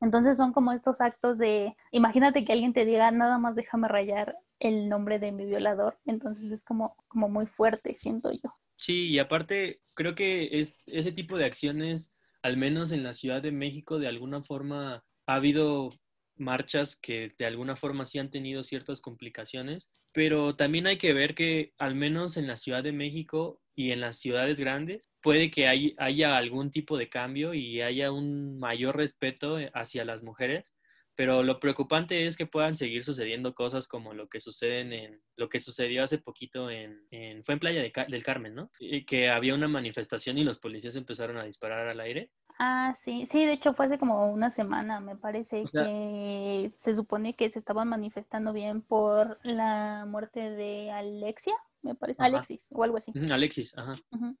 Entonces 0.00 0.36
son 0.36 0.52
como 0.52 0.72
estos 0.72 1.00
actos 1.00 1.38
de, 1.38 1.76
imagínate 1.92 2.44
que 2.44 2.52
alguien 2.52 2.72
te 2.72 2.84
diga, 2.84 3.10
nada 3.10 3.38
más 3.38 3.54
déjame 3.54 3.88
rayar 3.88 4.36
el 4.58 4.88
nombre 4.88 5.18
de 5.18 5.32
mi 5.32 5.46
violador, 5.46 5.98
entonces 6.04 6.50
es 6.50 6.64
como, 6.64 6.96
como 7.08 7.28
muy 7.28 7.46
fuerte, 7.46 7.94
siento 7.94 8.30
yo. 8.32 8.54
Sí, 8.76 9.08
y 9.08 9.18
aparte 9.18 9.80
creo 9.94 10.14
que 10.14 10.60
es, 10.60 10.74
ese 10.86 11.12
tipo 11.12 11.36
de 11.36 11.44
acciones, 11.44 12.12
al 12.42 12.56
menos 12.56 12.92
en 12.92 13.02
la 13.02 13.12
Ciudad 13.12 13.42
de 13.42 13.52
México, 13.52 13.98
de 13.98 14.08
alguna 14.08 14.42
forma 14.42 15.04
ha 15.26 15.34
habido 15.34 15.92
marchas 16.36 16.96
que 16.96 17.34
de 17.38 17.46
alguna 17.46 17.76
forma 17.76 18.06
sí 18.06 18.18
han 18.18 18.30
tenido 18.30 18.62
ciertas 18.62 19.02
complicaciones, 19.02 19.88
pero 20.12 20.56
también 20.56 20.86
hay 20.86 20.98
que 20.98 21.12
ver 21.12 21.34
que 21.34 21.72
al 21.78 21.94
menos 21.94 22.36
en 22.36 22.46
la 22.46 22.56
Ciudad 22.56 22.82
de 22.82 22.92
México 22.92 23.59
y 23.80 23.92
en 23.92 24.00
las 24.00 24.18
ciudades 24.18 24.60
grandes 24.60 25.08
puede 25.22 25.50
que 25.50 25.66
haya 25.66 26.36
algún 26.36 26.70
tipo 26.70 26.98
de 26.98 27.08
cambio 27.08 27.54
y 27.54 27.80
haya 27.80 28.12
un 28.12 28.58
mayor 28.58 28.94
respeto 28.96 29.58
eh, 29.58 29.70
hacia 29.72 30.04
las 30.04 30.22
mujeres, 30.22 30.74
pero 31.14 31.42
lo 31.42 31.60
preocupante 31.60 32.26
es 32.26 32.36
que 32.36 32.44
puedan 32.44 32.76
seguir 32.76 33.04
sucediendo 33.04 33.54
cosas 33.54 33.88
como 33.88 34.12
lo 34.12 34.28
que 34.28 34.38
suceden 34.38 34.92
en 34.92 35.22
lo 35.36 35.48
que 35.48 35.60
sucedió 35.60 36.04
hace 36.04 36.18
poquito 36.18 36.68
en, 36.70 37.06
fue 37.42 37.54
en 37.54 37.58
Playa 37.58 37.82
del 37.82 38.22
Carmen, 38.22 38.54
¿no? 38.54 38.70
que 39.06 39.30
había 39.30 39.54
una 39.54 39.68
manifestación 39.68 40.36
y 40.36 40.44
los 40.44 40.58
policías 40.58 40.96
empezaron 40.96 41.38
a 41.38 41.44
disparar 41.44 41.88
al 41.88 42.00
aire. 42.00 42.30
Ah, 42.58 42.92
sí, 42.94 43.24
sí, 43.24 43.46
de 43.46 43.54
hecho 43.54 43.72
fue 43.72 43.86
hace 43.86 43.98
como 43.98 44.30
una 44.30 44.50
semana, 44.50 45.00
me 45.00 45.16
parece, 45.16 45.64
que 45.72 46.70
se 46.76 46.94
supone 46.94 47.34
que 47.34 47.48
se 47.48 47.58
estaban 47.58 47.88
manifestando 47.88 48.52
bien 48.52 48.82
por 48.82 49.38
la 49.42 50.04
muerte 50.06 50.50
de 50.50 50.90
Alexia, 50.90 51.54
me 51.82 51.94
parece, 51.94 52.22
Alexis 52.22 52.68
o 52.72 52.82
algo 52.84 52.98
así. 52.98 53.12
Alexis, 53.30 53.76
ajá. 53.76 53.94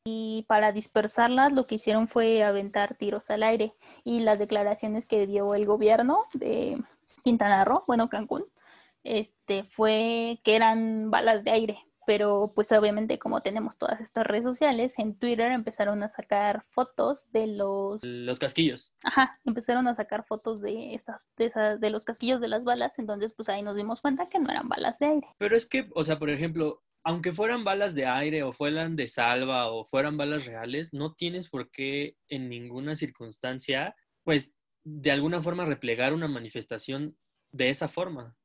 Y 0.04 0.44
para 0.48 0.72
dispersarlas 0.72 1.52
lo 1.52 1.66
que 1.66 1.76
hicieron 1.76 2.08
fue 2.08 2.42
aventar 2.42 2.96
tiros 2.96 3.30
al 3.30 3.42
aire 3.42 3.74
y 4.04 4.20
las 4.20 4.38
declaraciones 4.38 5.06
que 5.06 5.26
dio 5.26 5.54
el 5.54 5.66
gobierno 5.66 6.24
de 6.34 6.82
Quintana 7.22 7.64
Roo, 7.64 7.84
bueno, 7.86 8.08
Cancún, 8.08 8.44
este 9.04 9.64
fue 9.64 10.40
que 10.44 10.56
eran 10.56 11.10
balas 11.10 11.44
de 11.44 11.50
aire, 11.50 11.78
pero 12.06 12.52
pues 12.54 12.72
obviamente 12.72 13.18
como 13.18 13.40
tenemos 13.40 13.78
todas 13.78 14.00
estas 14.00 14.26
redes 14.26 14.44
sociales, 14.44 14.98
en 14.98 15.14
Twitter 15.14 15.52
empezaron 15.52 16.02
a 16.02 16.08
sacar 16.08 16.64
fotos 16.70 17.30
de 17.32 17.46
los... 17.46 18.00
Los 18.02 18.38
casquillos. 18.38 18.92
Ajá, 19.04 19.38
empezaron 19.44 19.86
a 19.88 19.94
sacar 19.94 20.24
fotos 20.24 20.60
de 20.60 20.94
esas, 20.94 21.28
de 21.36 21.46
esas, 21.46 21.80
de 21.80 21.90
los 21.90 22.04
casquillos 22.04 22.40
de 22.40 22.48
las 22.48 22.64
balas, 22.64 22.98
entonces 22.98 23.32
pues 23.32 23.48
ahí 23.48 23.62
nos 23.62 23.76
dimos 23.76 24.00
cuenta 24.00 24.28
que 24.28 24.38
no 24.38 24.50
eran 24.50 24.68
balas 24.68 24.98
de 24.98 25.06
aire. 25.06 25.28
Pero 25.38 25.56
es 25.56 25.66
que, 25.66 25.88
o 25.94 26.04
sea, 26.04 26.18
por 26.18 26.30
ejemplo, 26.30 26.82
aunque 27.04 27.32
fueran 27.32 27.64
balas 27.64 27.94
de 27.94 28.06
aire 28.06 28.42
o 28.42 28.52
fueran 28.52 28.96
de 28.96 29.06
salva 29.06 29.70
o 29.70 29.84
fueran 29.84 30.16
balas 30.16 30.46
reales, 30.46 30.92
no 30.92 31.14
tienes 31.14 31.48
por 31.48 31.70
qué 31.70 32.16
en 32.28 32.48
ninguna 32.48 32.96
circunstancia, 32.96 33.94
pues, 34.24 34.54
de 34.84 35.10
alguna 35.10 35.42
forma 35.42 35.64
replegar 35.64 36.12
una 36.12 36.28
manifestación 36.28 37.16
de 37.52 37.70
esa 37.70 37.88
forma. 37.88 38.36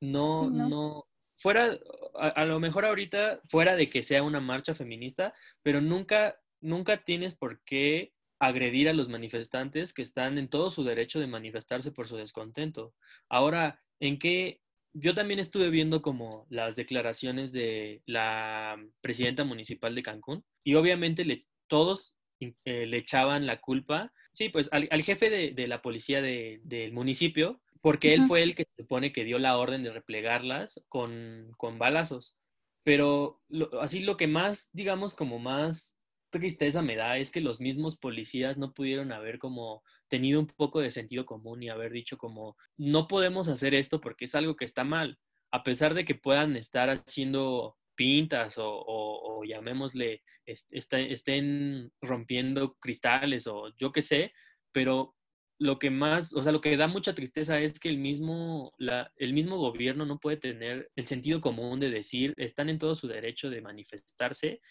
No, 0.00 0.48
no, 0.48 1.06
fuera, 1.36 1.78
a, 2.14 2.44
lo 2.44 2.58
mejor 2.58 2.84
ahorita, 2.84 3.40
fuera 3.46 3.76
de 3.76 3.88
que 3.88 4.02
sea 4.02 4.22
una 4.22 4.40
marcha 4.40 4.74
feminista, 4.74 5.34
pero 5.62 5.80
nunca, 5.80 6.40
nunca 6.60 7.04
tienes 7.04 7.34
por 7.34 7.62
qué 7.64 8.12
agredir 8.38 8.88
a 8.88 8.94
los 8.94 9.10
manifestantes 9.10 9.92
que 9.92 10.02
están 10.02 10.38
en 10.38 10.48
todo 10.48 10.70
su 10.70 10.84
derecho 10.84 11.20
de 11.20 11.26
manifestarse 11.26 11.92
por 11.92 12.08
su 12.08 12.16
descontento. 12.16 12.94
Ahora, 13.28 13.82
¿en 14.00 14.18
qué? 14.18 14.62
Yo 14.92 15.14
también 15.14 15.38
estuve 15.38 15.70
viendo 15.70 16.02
como 16.02 16.46
las 16.50 16.76
declaraciones 16.76 17.52
de 17.52 18.02
la 18.06 18.76
presidenta 19.00 19.44
municipal 19.44 19.94
de 19.94 20.02
Cancún 20.02 20.44
y 20.64 20.74
obviamente 20.74 21.24
le, 21.24 21.40
todos 21.68 22.16
eh, 22.40 22.86
le 22.86 22.96
echaban 22.96 23.46
la 23.46 23.60
culpa, 23.60 24.12
sí, 24.32 24.48
pues 24.48 24.68
al, 24.72 24.88
jefe 25.02 25.52
de, 25.52 25.68
la 25.68 25.82
policía 25.82 26.22
del 26.22 26.92
municipio, 26.92 27.60
porque 27.80 28.14
él 28.14 28.24
fue 28.24 28.42
el 28.42 28.54
que 28.54 28.64
se 28.64 28.82
supone 28.82 29.12
que 29.12 29.24
dio 29.24 29.38
la 29.38 29.56
orden 29.56 29.82
de 29.82 29.92
replegarlas 29.92 30.82
con, 30.88 31.52
con 31.56 31.78
balazos. 31.78 32.34
Pero 32.82 33.40
así 33.80 34.00
lo 34.00 34.16
que 34.16 34.26
más, 34.26 34.70
digamos, 34.72 35.14
como 35.14 35.38
más 35.38 35.96
tristeza 36.30 36.82
me 36.82 36.96
da 36.96 37.18
es 37.18 37.30
que 37.30 37.40
los 37.40 37.60
mismos 37.60 37.96
policías 37.96 38.56
no 38.56 38.72
pudieron 38.72 39.12
haber 39.12 39.38
como 39.38 39.82
tenido 40.10 40.40
un 40.40 40.46
poco 40.46 40.80
de 40.80 40.90
sentido 40.90 41.24
común 41.24 41.62
y 41.62 41.70
haber 41.70 41.92
dicho 41.92 42.18
como 42.18 42.56
no 42.76 43.08
podemos 43.08 43.48
hacer 43.48 43.74
esto 43.74 44.00
porque 44.00 44.26
es 44.26 44.34
algo 44.34 44.56
que 44.56 44.66
está 44.66 44.84
mal, 44.84 45.18
a 45.52 45.62
pesar 45.62 45.94
de 45.94 46.04
que 46.04 46.14
puedan 46.14 46.56
estar 46.56 46.90
haciendo 46.90 47.76
pintas 47.96 48.56
o, 48.58 49.42
llamémosle, 49.46 50.22
estén 50.46 51.92
rompiendo 52.00 52.74
cristales 52.80 53.46
o 53.46 53.74
yo 53.78 53.92
qué 53.92 54.02
sé, 54.02 54.32
pero 54.72 55.14
lo 55.58 55.78
que 55.78 55.90
más, 55.90 56.32
o 56.32 56.42
sea, 56.42 56.52
lo 56.52 56.62
que 56.62 56.76
da 56.76 56.88
mucha 56.88 57.14
tristeza 57.14 57.60
es 57.60 57.78
que 57.78 57.90
el 57.90 57.98
mismo, 57.98 58.72
la, 58.78 59.12
el 59.16 59.34
mismo 59.34 59.58
gobierno 59.58 60.06
no 60.06 60.18
puede 60.18 60.38
tener 60.38 60.90
el 60.96 61.06
sentido 61.06 61.42
común 61.42 61.78
de 61.78 61.90
decir, 61.90 62.32
están 62.38 62.70
en 62.70 62.78
todo 62.78 62.94
su 62.94 63.06
derecho 63.06 63.50
de 63.50 63.60
manifestarse 63.60 64.62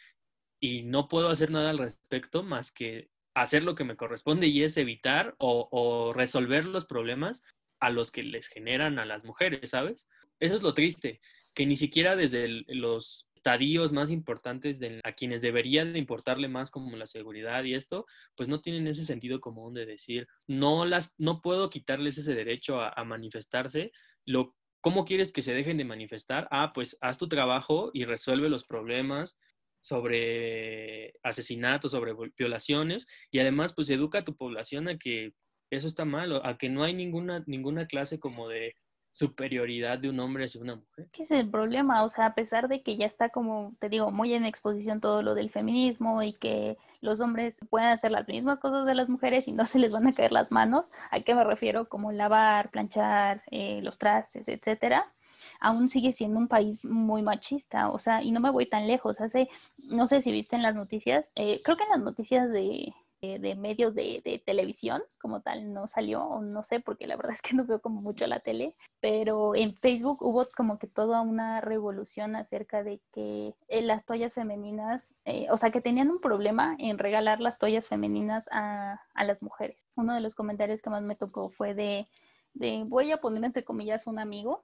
y 0.60 0.84
no 0.84 1.08
puedo 1.08 1.30
hacer 1.30 1.52
nada 1.52 1.70
al 1.70 1.78
respecto 1.78 2.42
más 2.42 2.72
que 2.72 3.10
hacer 3.34 3.64
lo 3.64 3.76
que 3.76 3.84
me 3.84 3.96
corresponde 3.96 4.48
y 4.48 4.64
es 4.64 4.78
evitar 4.78 5.36
o, 5.38 6.14
resolver 6.14 6.66
los 6.66 6.86
problemas 6.86 7.44
a 7.80 7.90
los 7.90 8.12
que 8.12 8.24
les 8.24 8.48
generan 8.48 9.00
a 9.00 9.06
las 9.06 9.24
mujeres, 9.24 9.70
¿sabes? 9.70 10.08
Eso 10.40 10.56
es 10.56 10.62
lo 10.62 10.74
triste, 10.74 11.22
que 11.54 11.66
ni 11.66 11.76
siquiera 11.76 12.16
desde 12.16 12.64
los 12.68 13.30
estadios 13.36 13.94
más 13.94 14.12
importantes 14.12 14.80
de, 14.80 15.00
a 15.06 15.14
quienes 15.14 15.42
deberían 15.42 15.94
de 15.94 16.00
importarle 16.00 16.50
más 16.50 16.72
como 16.72 16.98
la 16.98 17.08
seguridad 17.08 17.64
y 17.64 17.74
esto, 17.74 18.06
pues 18.36 18.50
no 18.50 18.62
tienen 18.62 18.86
ese 18.88 19.06
sentido 19.06 19.40
común 19.40 19.74
de 19.74 19.86
decir, 19.86 20.28
no, 20.46 20.86
las, 20.86 21.16
no 21.18 21.42
puedo 21.42 21.70
quitarles 21.70 22.18
ese 22.18 22.36
derecho 22.36 22.82
a, 22.82 23.04
manifestarse, 23.06 23.94
lo, 24.26 24.58
¿cómo 24.82 25.06
quieres 25.06 25.32
que 25.32 25.42
se 25.42 25.54
dejen 25.54 25.78
de 25.78 25.86
manifestar? 25.86 26.50
Ah, 26.52 26.74
pues 26.74 26.98
haz 27.00 27.18
tu 27.18 27.30
trabajo 27.30 27.92
y 27.94 28.04
resuelve 28.04 28.50
los 28.50 28.66
problemas 28.66 29.40
sobre 29.82 31.14
asesinatos, 31.24 31.92
sobre 31.92 32.14
violaciones 32.38 33.08
y 33.32 33.40
además 33.40 33.74
pues 33.74 33.90
educa 33.90 34.20
a 34.20 34.26
tu 34.26 34.36
población 34.36 34.88
a 34.88 34.98
que 34.98 35.34
eso 35.72 35.88
está 35.88 36.06
mal, 36.06 36.42
a 36.44 36.58
que 36.58 36.70
no 36.70 36.84
hay 36.84 36.94
ninguna, 36.94 37.44
ninguna 37.46 37.86
clase 37.88 38.20
como 38.20 38.48
de 38.48 38.76
superioridad 39.12 40.00
de 40.00 40.10
un 40.10 40.20
hombre 40.20 40.46
hacia 40.46 40.62
una 40.62 40.76
mujer. 40.76 41.08
¿Qué 41.12 41.24
es 41.24 41.32
el 41.32 41.50
problema? 41.50 42.04
O 42.04 42.10
sea, 42.10 42.28
a 42.28 42.36
pesar 42.36 42.68
de 42.68 42.84
que 42.84 42.96
ya 42.96 43.06
está 43.06 43.30
como, 43.30 43.76
te 43.80 43.90
digo, 43.90 44.12
muy 44.12 44.34
en 44.34 44.46
exposición 44.46 45.02
todo 45.02 45.24
lo 45.24 45.36
del 45.36 45.50
feminismo 45.50 46.22
y 46.24 46.34
que 46.34 46.78
los 47.02 47.20
hombres 47.20 47.60
pueden 47.70 47.90
hacer 47.90 48.12
las 48.12 48.28
mismas 48.28 48.60
cosas 48.60 48.86
de 48.86 48.96
las 48.96 49.10
mujeres 49.10 49.48
y 49.48 49.52
no 49.52 49.66
se 49.66 49.80
les 49.80 49.92
van 49.92 50.08
a 50.08 50.14
caer 50.14 50.32
las 50.32 50.52
manos, 50.52 50.92
¿a 51.12 51.22
qué 51.22 51.34
me 51.36 51.44
refiero? 51.44 51.90
Como 51.90 52.12
lavar, 52.12 52.70
planchar, 52.72 53.44
eh, 53.52 53.82
los 53.82 53.98
trastes, 53.98 54.48
etcétera 54.48 55.12
aún 55.60 55.90
sigue 55.90 56.14
siendo 56.14 56.40
un 56.40 56.48
país 56.48 56.86
muy 56.86 57.22
machista, 57.22 57.90
o 57.90 58.00
sea, 58.00 58.22
y 58.24 58.32
no 58.32 58.40
me 58.40 58.52
voy 58.52 58.66
tan 58.68 58.88
lejos, 58.88 59.22
hace, 59.22 59.50
no 59.78 60.08
sé 60.08 60.22
si 60.22 60.32
viste 60.32 60.56
en 60.56 60.64
las 60.64 60.76
noticias, 60.76 61.32
eh, 61.36 61.62
creo 61.64 61.78
que 61.78 61.84
en 61.84 61.90
las 61.90 62.00
noticias 62.00 62.50
de, 62.52 62.94
eh, 63.22 63.38
de 63.38 63.54
medios 63.54 63.94
de, 63.96 64.42
televisión 64.46 65.02
como 65.20 65.42
tal 65.42 65.74
no 65.74 65.90
salió, 65.90 66.24
o 66.24 66.42
no 66.42 66.64
sé, 66.64 66.80
porque 66.80 67.06
la 67.06 67.18
verdad 67.18 67.34
es 67.34 67.42
que 67.42 67.54
no 67.54 67.66
veo 67.66 67.82
como 67.82 68.02
mucho 68.02 68.26
la 68.28 68.40
tele, 68.40 68.78
pero 69.02 69.56
en 69.56 69.76
Facebook 69.76 70.24
hubo 70.24 70.48
como 70.56 70.80
que 70.80 70.88
toda 70.88 71.20
una 71.20 71.60
revolución 71.60 72.38
acerca 72.38 72.82
de 72.82 73.02
que 73.12 73.54
eh, 73.68 73.82
las 73.82 74.06
toallas 74.06 74.36
femeninas, 74.36 75.16
eh, 75.26 75.48
o 75.52 75.58
sea, 75.58 75.70
que 75.70 75.82
tenían 75.82 76.10
un 76.10 76.22
problema 76.22 76.78
en 76.80 76.98
regalar 76.98 77.42
las 77.42 77.58
toallas 77.58 77.90
femeninas 77.90 78.48
a, 78.54 79.02
a, 79.14 79.24
las 79.26 79.42
mujeres. 79.42 79.86
Uno 79.96 80.14
de 80.14 80.22
los 80.22 80.34
comentarios 80.34 80.82
que 80.82 80.90
más 80.90 81.04
me 81.04 81.16
tocó 81.16 81.50
fue 81.50 81.74
de, 81.74 82.08
de 82.54 82.86
voy 82.88 83.12
a 83.12 83.20
poner 83.20 83.44
entre 83.44 83.66
comillas 83.66 84.08
un 84.08 84.20
amigo 84.20 84.64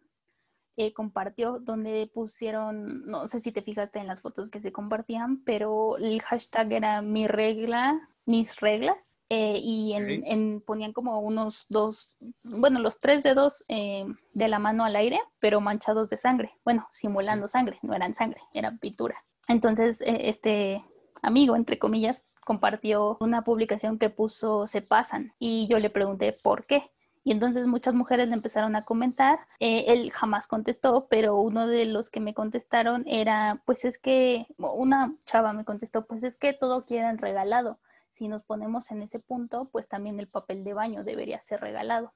compartió 0.94 1.60
donde 1.60 2.10
pusieron, 2.14 3.06
no 3.06 3.28
sé 3.28 3.40
si 3.40 3.52
te 3.52 3.62
fijaste 3.62 4.00
en 4.00 4.08
las 4.08 4.22
fotos 4.22 4.50
que 4.50 4.62
se 4.62 4.72
compartían, 4.72 5.44
pero 5.44 5.98
el 5.98 6.22
hashtag 6.22 6.74
era 6.74 7.02
mi 7.02 7.28
regla 7.28 8.10
mis 8.26 8.60
reglas 8.60 9.14
eh, 9.30 9.60
y 9.62 9.94
en, 9.94 10.62
ponían 10.62 10.94
como 10.94 11.20
unos 11.20 11.66
dos, 11.70 12.16
bueno, 12.44 12.80
los 12.80 13.00
tres 13.00 13.24
dedos 13.24 13.64
eh, 13.68 14.06
de 14.34 14.48
la 14.48 14.60
mano 14.60 14.84
al 14.86 14.96
aire, 14.96 15.20
pero 15.40 15.62
manchados 15.62 16.10
de 16.10 16.18
sangre, 16.18 16.54
bueno, 16.64 16.88
simulando 16.92 17.48
sangre, 17.48 17.80
no 17.82 17.94
eran 17.96 18.14
sangre, 18.14 18.42
eran 18.54 18.78
pintura. 18.78 19.16
Entonces, 19.48 20.02
eh, 20.02 20.30
este 20.30 20.84
amigo, 21.22 21.56
entre 21.56 21.80
comillas, 21.80 22.24
compartió 22.42 23.18
una 23.20 23.44
publicación 23.44 23.98
que 23.98 24.12
puso 24.12 24.68
se 24.68 24.82
pasan 24.82 25.34
y 25.40 25.68
yo 25.68 25.80
le 25.80 25.90
pregunté 25.90 26.34
por 26.34 26.66
qué. 26.66 26.92
Y 27.26 27.32
entonces 27.32 27.68
muchas 27.68 27.94
mujeres 27.94 28.30
le 28.30 28.36
empezaron 28.36 28.78
a 28.78 28.86
comentar. 28.86 29.40
él 29.60 30.12
jamás 30.12 30.48
contestó, 30.48 31.08
pero 31.10 31.36
uno 31.36 31.68
de 31.68 31.86
los 31.86 32.10
que 32.10 32.22
me 32.22 32.34
contestaron 32.34 33.04
era, 33.06 33.62
pues 33.66 33.84
es 33.84 33.98
que, 33.98 34.46
una 34.58 35.14
chava 35.26 35.52
me 35.52 35.66
contestó, 35.66 36.06
pues 36.06 36.24
es 36.24 36.38
que 36.38 36.54
todo 36.54 36.86
quieren 36.86 37.18
regalado 37.18 37.80
si 38.16 38.28
nos 38.28 38.44
ponemos 38.44 38.92
en 38.92 39.02
ese 39.02 39.20
punto, 39.20 39.70
pues 39.72 39.88
también 39.88 40.20
el 40.20 40.28
papel 40.28 40.64
de 40.64 40.74
baño 40.74 41.04
debería 41.04 41.42
ser 41.42 41.62
regalado. 41.62 42.14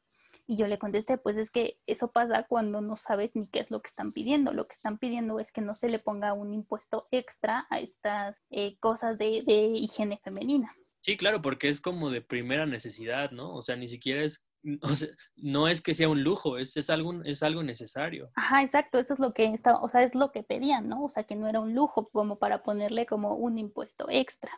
Y 0.48 0.56
yo 0.58 0.66
le 0.66 0.80
contesté, 0.80 1.18
pues 1.18 1.38
es 1.38 1.52
que 1.52 1.78
eso 1.86 2.12
pasa 2.12 2.44
cuando 2.44 2.82
no 2.82 2.98
sabes 2.98 3.36
ni 3.36 3.48
qué 3.48 3.60
es 3.60 3.70
lo 3.70 3.82
que 3.82 3.90
están 3.90 4.14
pidiendo. 4.14 4.52
Lo 4.52 4.68
que 4.68 4.74
están 4.74 4.98
pidiendo 4.98 5.40
es 5.40 5.52
que 5.52 5.62
no 5.62 5.76
se 5.76 5.90
le 5.90 6.00
ponga 6.00 6.34
un 6.34 6.54
impuesto 6.54 7.08
extra 7.12 7.68
a 7.70 7.80
estas 7.80 8.44
eh, 8.50 8.78
cosas 8.80 9.18
de, 9.20 9.44
higiene 9.46 10.20
femenina. 10.24 10.76
Sí, 11.02 11.18
claro, 11.18 11.42
porque 11.42 11.70
es 11.70 11.80
como 11.80 12.10
de 12.10 12.22
primera 12.22 12.66
necesidad, 12.66 13.32
¿no? 13.32 13.54
O 13.54 13.62
sea, 13.62 13.76
ni 13.76 13.88
siquiera 13.88 14.24
es, 14.24 14.44
no 15.38 15.68
es 15.68 15.82
que 15.82 15.94
sea 15.94 16.10
un 16.10 16.24
lujo, 16.24 16.58
es, 16.58 16.76
es, 16.78 16.90
algo, 16.90 17.24
es 17.24 17.44
algo 17.44 17.64
necesario. 17.64 18.30
Ajá, 18.36 18.62
exacto, 18.64 19.00
eso 19.00 19.14
es 19.14 19.20
lo 19.20 19.34
que 19.34 19.46
está, 19.46 19.78
o 19.78 19.90
sea, 19.90 20.04
es 20.04 20.16
lo 20.16 20.32
que 20.32 20.44
pedían, 20.44 20.88
¿no? 20.88 21.06
O 21.06 21.10
sea, 21.10 21.24
que 21.24 21.36
no 21.36 21.48
era 21.48 21.60
un 21.60 21.74
lujo 21.74 22.10
como 22.10 22.38
para 22.38 22.64
ponerle 22.64 23.06
como 23.06 23.36
un 23.36 23.58
impuesto 23.58 24.08
extra. 24.10 24.52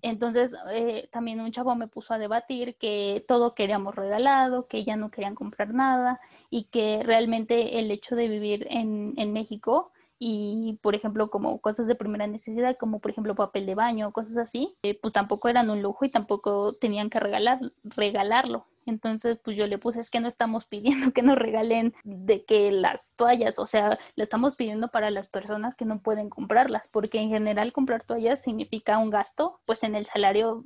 Entonces, 0.00 0.54
eh, 0.70 1.08
también 1.10 1.40
un 1.40 1.50
chavo 1.50 1.74
me 1.74 1.88
puso 1.88 2.14
a 2.14 2.18
debatir 2.18 2.76
que 2.76 3.24
todo 3.26 3.56
queríamos 3.56 3.96
regalado, 3.96 4.68
que 4.68 4.84
ya 4.84 4.94
no 4.94 5.10
querían 5.10 5.34
comprar 5.34 5.74
nada 5.74 6.20
y 6.50 6.64
que 6.64 7.02
realmente 7.02 7.80
el 7.80 7.90
hecho 7.90 8.14
de 8.14 8.28
vivir 8.28 8.68
en, 8.70 9.14
en 9.16 9.32
México 9.32 9.90
y, 10.18 10.78
por 10.82 10.94
ejemplo, 10.94 11.30
como 11.30 11.60
cosas 11.60 11.86
de 11.86 11.94
primera 11.94 12.26
necesidad, 12.26 12.76
como 12.78 13.00
por 13.00 13.10
ejemplo 13.10 13.34
papel 13.34 13.66
de 13.66 13.74
baño, 13.74 14.12
cosas 14.12 14.36
así, 14.38 14.76
eh, 14.82 14.98
pues 15.00 15.12
tampoco 15.12 15.48
eran 15.48 15.68
un 15.68 15.82
lujo 15.82 16.04
y 16.04 16.10
tampoco 16.10 16.74
tenían 16.74 17.10
que 17.10 17.20
regalar, 17.20 17.60
regalarlo. 17.82 18.66
Entonces, 18.86 19.38
pues 19.44 19.56
yo 19.56 19.66
le 19.66 19.78
puse, 19.78 20.00
es 20.00 20.10
que 20.10 20.20
no 20.20 20.28
estamos 20.28 20.64
pidiendo 20.66 21.12
que 21.12 21.22
nos 21.22 21.36
regalen 21.36 21.94
de 22.04 22.44
que 22.44 22.70
las 22.70 23.14
toallas, 23.16 23.58
o 23.58 23.66
sea, 23.66 23.98
le 24.14 24.22
estamos 24.22 24.56
pidiendo 24.56 24.88
para 24.88 25.10
las 25.10 25.26
personas 25.26 25.76
que 25.76 25.84
no 25.84 26.00
pueden 26.00 26.30
comprarlas, 26.30 26.84
porque 26.90 27.18
en 27.18 27.28
general 27.28 27.72
comprar 27.72 28.04
toallas 28.04 28.42
significa 28.42 28.98
un 28.98 29.10
gasto, 29.10 29.60
pues 29.66 29.82
en 29.82 29.94
el 29.94 30.06
salario 30.06 30.64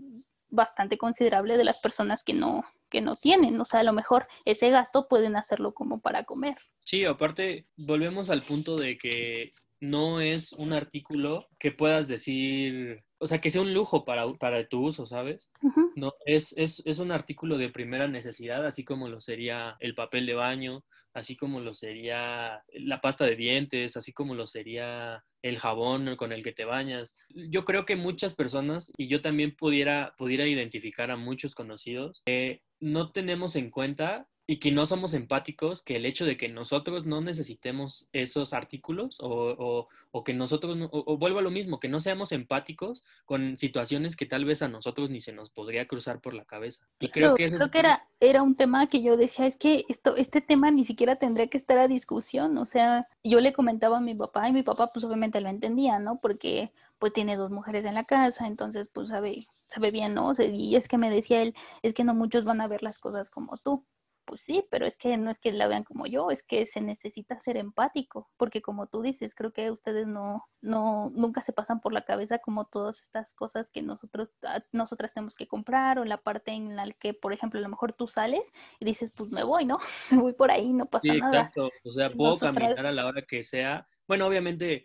bastante 0.50 0.98
considerable 0.98 1.56
de 1.56 1.64
las 1.64 1.78
personas 1.78 2.24
que 2.24 2.34
no 2.34 2.64
que 2.90 3.00
no 3.00 3.16
tienen, 3.16 3.58
o 3.60 3.64
sea, 3.64 3.80
a 3.80 3.84
lo 3.84 3.92
mejor 3.92 4.26
ese 4.44 4.68
gasto 4.68 5.06
pueden 5.08 5.36
hacerlo 5.36 5.72
como 5.72 6.00
para 6.00 6.24
comer. 6.24 6.56
Sí, 6.80 7.04
aparte 7.04 7.66
volvemos 7.76 8.30
al 8.30 8.42
punto 8.42 8.76
de 8.76 8.98
que 8.98 9.52
no 9.80 10.20
es 10.20 10.52
un 10.52 10.72
artículo 10.72 11.46
que 11.58 11.72
puedas 11.72 12.06
decir, 12.06 13.02
o 13.18 13.26
sea, 13.26 13.40
que 13.40 13.50
sea 13.50 13.62
un 13.62 13.74
lujo 13.74 14.04
para, 14.04 14.30
para 14.34 14.66
tu 14.68 14.86
uso, 14.86 15.06
¿sabes? 15.06 15.50
No, 15.96 16.12
es, 16.26 16.54
es, 16.56 16.82
es, 16.84 16.98
un 16.98 17.12
artículo 17.12 17.58
de 17.58 17.70
primera 17.70 18.06
necesidad, 18.06 18.64
así 18.66 18.84
como 18.84 19.08
lo 19.08 19.20
sería 19.20 19.76
el 19.80 19.94
papel 19.94 20.26
de 20.26 20.34
baño, 20.34 20.84
así 21.14 21.36
como 21.36 21.60
lo 21.60 21.74
sería 21.74 22.62
la 22.72 23.00
pasta 23.00 23.24
de 23.24 23.36
dientes, 23.36 23.96
así 23.96 24.12
como 24.12 24.34
lo 24.34 24.46
sería 24.46 25.24
el 25.42 25.58
jabón 25.58 26.16
con 26.16 26.32
el 26.32 26.42
que 26.42 26.52
te 26.52 26.64
bañas. 26.64 27.14
Yo 27.30 27.64
creo 27.64 27.86
que 27.86 27.96
muchas 27.96 28.34
personas, 28.34 28.92
y 28.96 29.08
yo 29.08 29.22
también 29.22 29.56
pudiera, 29.56 30.14
pudiera 30.18 30.46
identificar 30.46 31.10
a 31.10 31.16
muchos 31.16 31.54
conocidos, 31.54 32.22
que 32.26 32.62
no 32.78 33.12
tenemos 33.12 33.56
en 33.56 33.70
cuenta 33.70 34.28
y 34.50 34.58
que 34.58 34.72
no 34.72 34.84
somos 34.84 35.14
empáticos, 35.14 35.80
que 35.80 35.94
el 35.94 36.04
hecho 36.04 36.24
de 36.24 36.36
que 36.36 36.48
nosotros 36.48 37.06
no 37.06 37.20
necesitemos 37.20 38.08
esos 38.12 38.52
artículos 38.52 39.18
o, 39.20 39.86
o, 40.10 40.24
que 40.24 40.34
nosotros, 40.34 40.76
o, 40.90 41.18
vuelvo 41.18 41.38
a 41.38 41.42
lo 41.42 41.52
mismo, 41.52 41.78
que 41.78 41.88
no 41.88 42.00
seamos 42.00 42.32
empáticos 42.32 43.04
con 43.26 43.56
situaciones 43.56 44.16
que 44.16 44.26
tal 44.26 44.44
vez 44.44 44.62
a 44.62 44.68
nosotros 44.68 45.08
ni 45.08 45.20
se 45.20 45.32
nos 45.32 45.50
podría 45.50 45.86
cruzar 45.86 46.20
por 46.20 46.34
la 46.34 46.46
cabeza. 46.46 46.84
Y 46.98 47.10
creo 47.10 47.36
que, 47.36 47.48
creo 47.48 47.70
que 47.70 47.78
era, 47.78 48.08
era 48.18 48.42
un 48.42 48.56
tema 48.56 48.88
que 48.88 49.04
yo 49.04 49.16
decía, 49.16 49.46
es 49.46 49.54
que 49.54 49.84
esto, 49.88 50.16
este 50.16 50.40
tema 50.40 50.72
ni 50.72 50.84
siquiera 50.84 51.14
tendría 51.14 51.46
que 51.46 51.56
estar 51.56 51.78
a 51.78 51.86
discusión, 51.86 52.58
o 52.58 52.66
sea, 52.66 53.06
yo 53.22 53.40
le 53.40 53.52
comentaba 53.52 53.98
a 53.98 54.00
mi 54.00 54.16
papá 54.16 54.48
y 54.48 54.52
mi 54.52 54.64
papá 54.64 54.90
pues 54.92 55.04
obviamente 55.04 55.40
lo 55.40 55.48
entendía, 55.48 56.00
¿no? 56.00 56.18
Porque 56.20 56.72
pues 56.98 57.12
tiene 57.12 57.36
dos 57.36 57.52
mujeres 57.52 57.84
en 57.84 57.94
la 57.94 58.02
casa, 58.02 58.48
entonces 58.48 58.90
pues 58.92 59.10
sabe, 59.10 59.46
sabe 59.66 59.92
bien, 59.92 60.14
¿no? 60.14 60.32
Y 60.40 60.74
es 60.74 60.88
que 60.88 60.98
me 60.98 61.08
decía 61.08 61.40
él, 61.40 61.54
es 61.82 61.94
que 61.94 62.02
no 62.02 62.14
muchos 62.14 62.44
van 62.44 62.60
a 62.60 62.66
ver 62.66 62.82
las 62.82 62.98
cosas 62.98 63.30
como 63.30 63.56
tú 63.56 63.84
pues 64.30 64.42
sí, 64.42 64.64
pero 64.70 64.86
es 64.86 64.96
que 64.96 65.16
no 65.16 65.28
es 65.28 65.40
que 65.40 65.50
la 65.50 65.66
vean 65.66 65.82
como 65.82 66.06
yo, 66.06 66.30
es 66.30 66.44
que 66.44 66.64
se 66.64 66.80
necesita 66.80 67.40
ser 67.40 67.56
empático, 67.56 68.30
porque 68.36 68.62
como 68.62 68.86
tú 68.86 69.02
dices, 69.02 69.34
creo 69.34 69.52
que 69.52 69.72
ustedes 69.72 70.06
no, 70.06 70.46
no, 70.60 71.10
nunca 71.16 71.42
se 71.42 71.52
pasan 71.52 71.80
por 71.80 71.92
la 71.92 72.04
cabeza 72.04 72.38
como 72.38 72.66
todas 72.66 73.02
estas 73.02 73.34
cosas 73.34 73.70
que 73.70 73.82
nosotros, 73.82 74.28
ah, 74.44 74.62
nosotras 74.70 75.12
tenemos 75.12 75.34
que 75.34 75.48
comprar, 75.48 75.98
o 75.98 76.04
la 76.04 76.18
parte 76.18 76.52
en 76.52 76.76
la 76.76 76.88
que, 76.92 77.12
por 77.12 77.32
ejemplo, 77.32 77.58
a 77.58 77.62
lo 77.62 77.68
mejor 77.68 77.92
tú 77.92 78.06
sales 78.06 78.52
y 78.78 78.84
dices, 78.84 79.10
pues 79.16 79.30
me 79.30 79.42
voy, 79.42 79.64
¿no? 79.64 79.80
me 80.12 80.18
voy 80.22 80.32
por 80.32 80.52
ahí, 80.52 80.72
no 80.72 80.86
pasa 80.86 81.12
sí, 81.12 81.18
nada. 81.18 81.38
Exacto, 81.40 81.68
o 81.82 81.90
sea, 81.90 82.08
puedo 82.10 82.38
caminar 82.38 82.86
a 82.86 82.92
la 82.92 83.06
hora 83.06 83.22
que 83.22 83.42
sea, 83.42 83.84
bueno, 84.06 84.28
obviamente, 84.28 84.84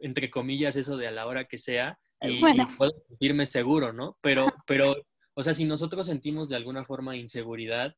entre 0.00 0.30
comillas, 0.30 0.74
eso 0.76 0.96
de 0.96 1.06
a 1.06 1.10
la 1.10 1.26
hora 1.26 1.44
que 1.44 1.58
sea, 1.58 1.98
eh, 2.20 2.30
y, 2.30 2.36
y 2.38 2.66
puedo 2.78 2.92
sentirme 3.08 3.44
seguro, 3.44 3.92
¿no? 3.92 4.16
Pero, 4.22 4.46
pero, 4.66 4.96
o 5.34 5.42
sea, 5.42 5.52
si 5.52 5.66
nosotros 5.66 6.06
sentimos 6.06 6.48
de 6.48 6.56
alguna 6.56 6.86
forma 6.86 7.14
inseguridad, 7.14 7.94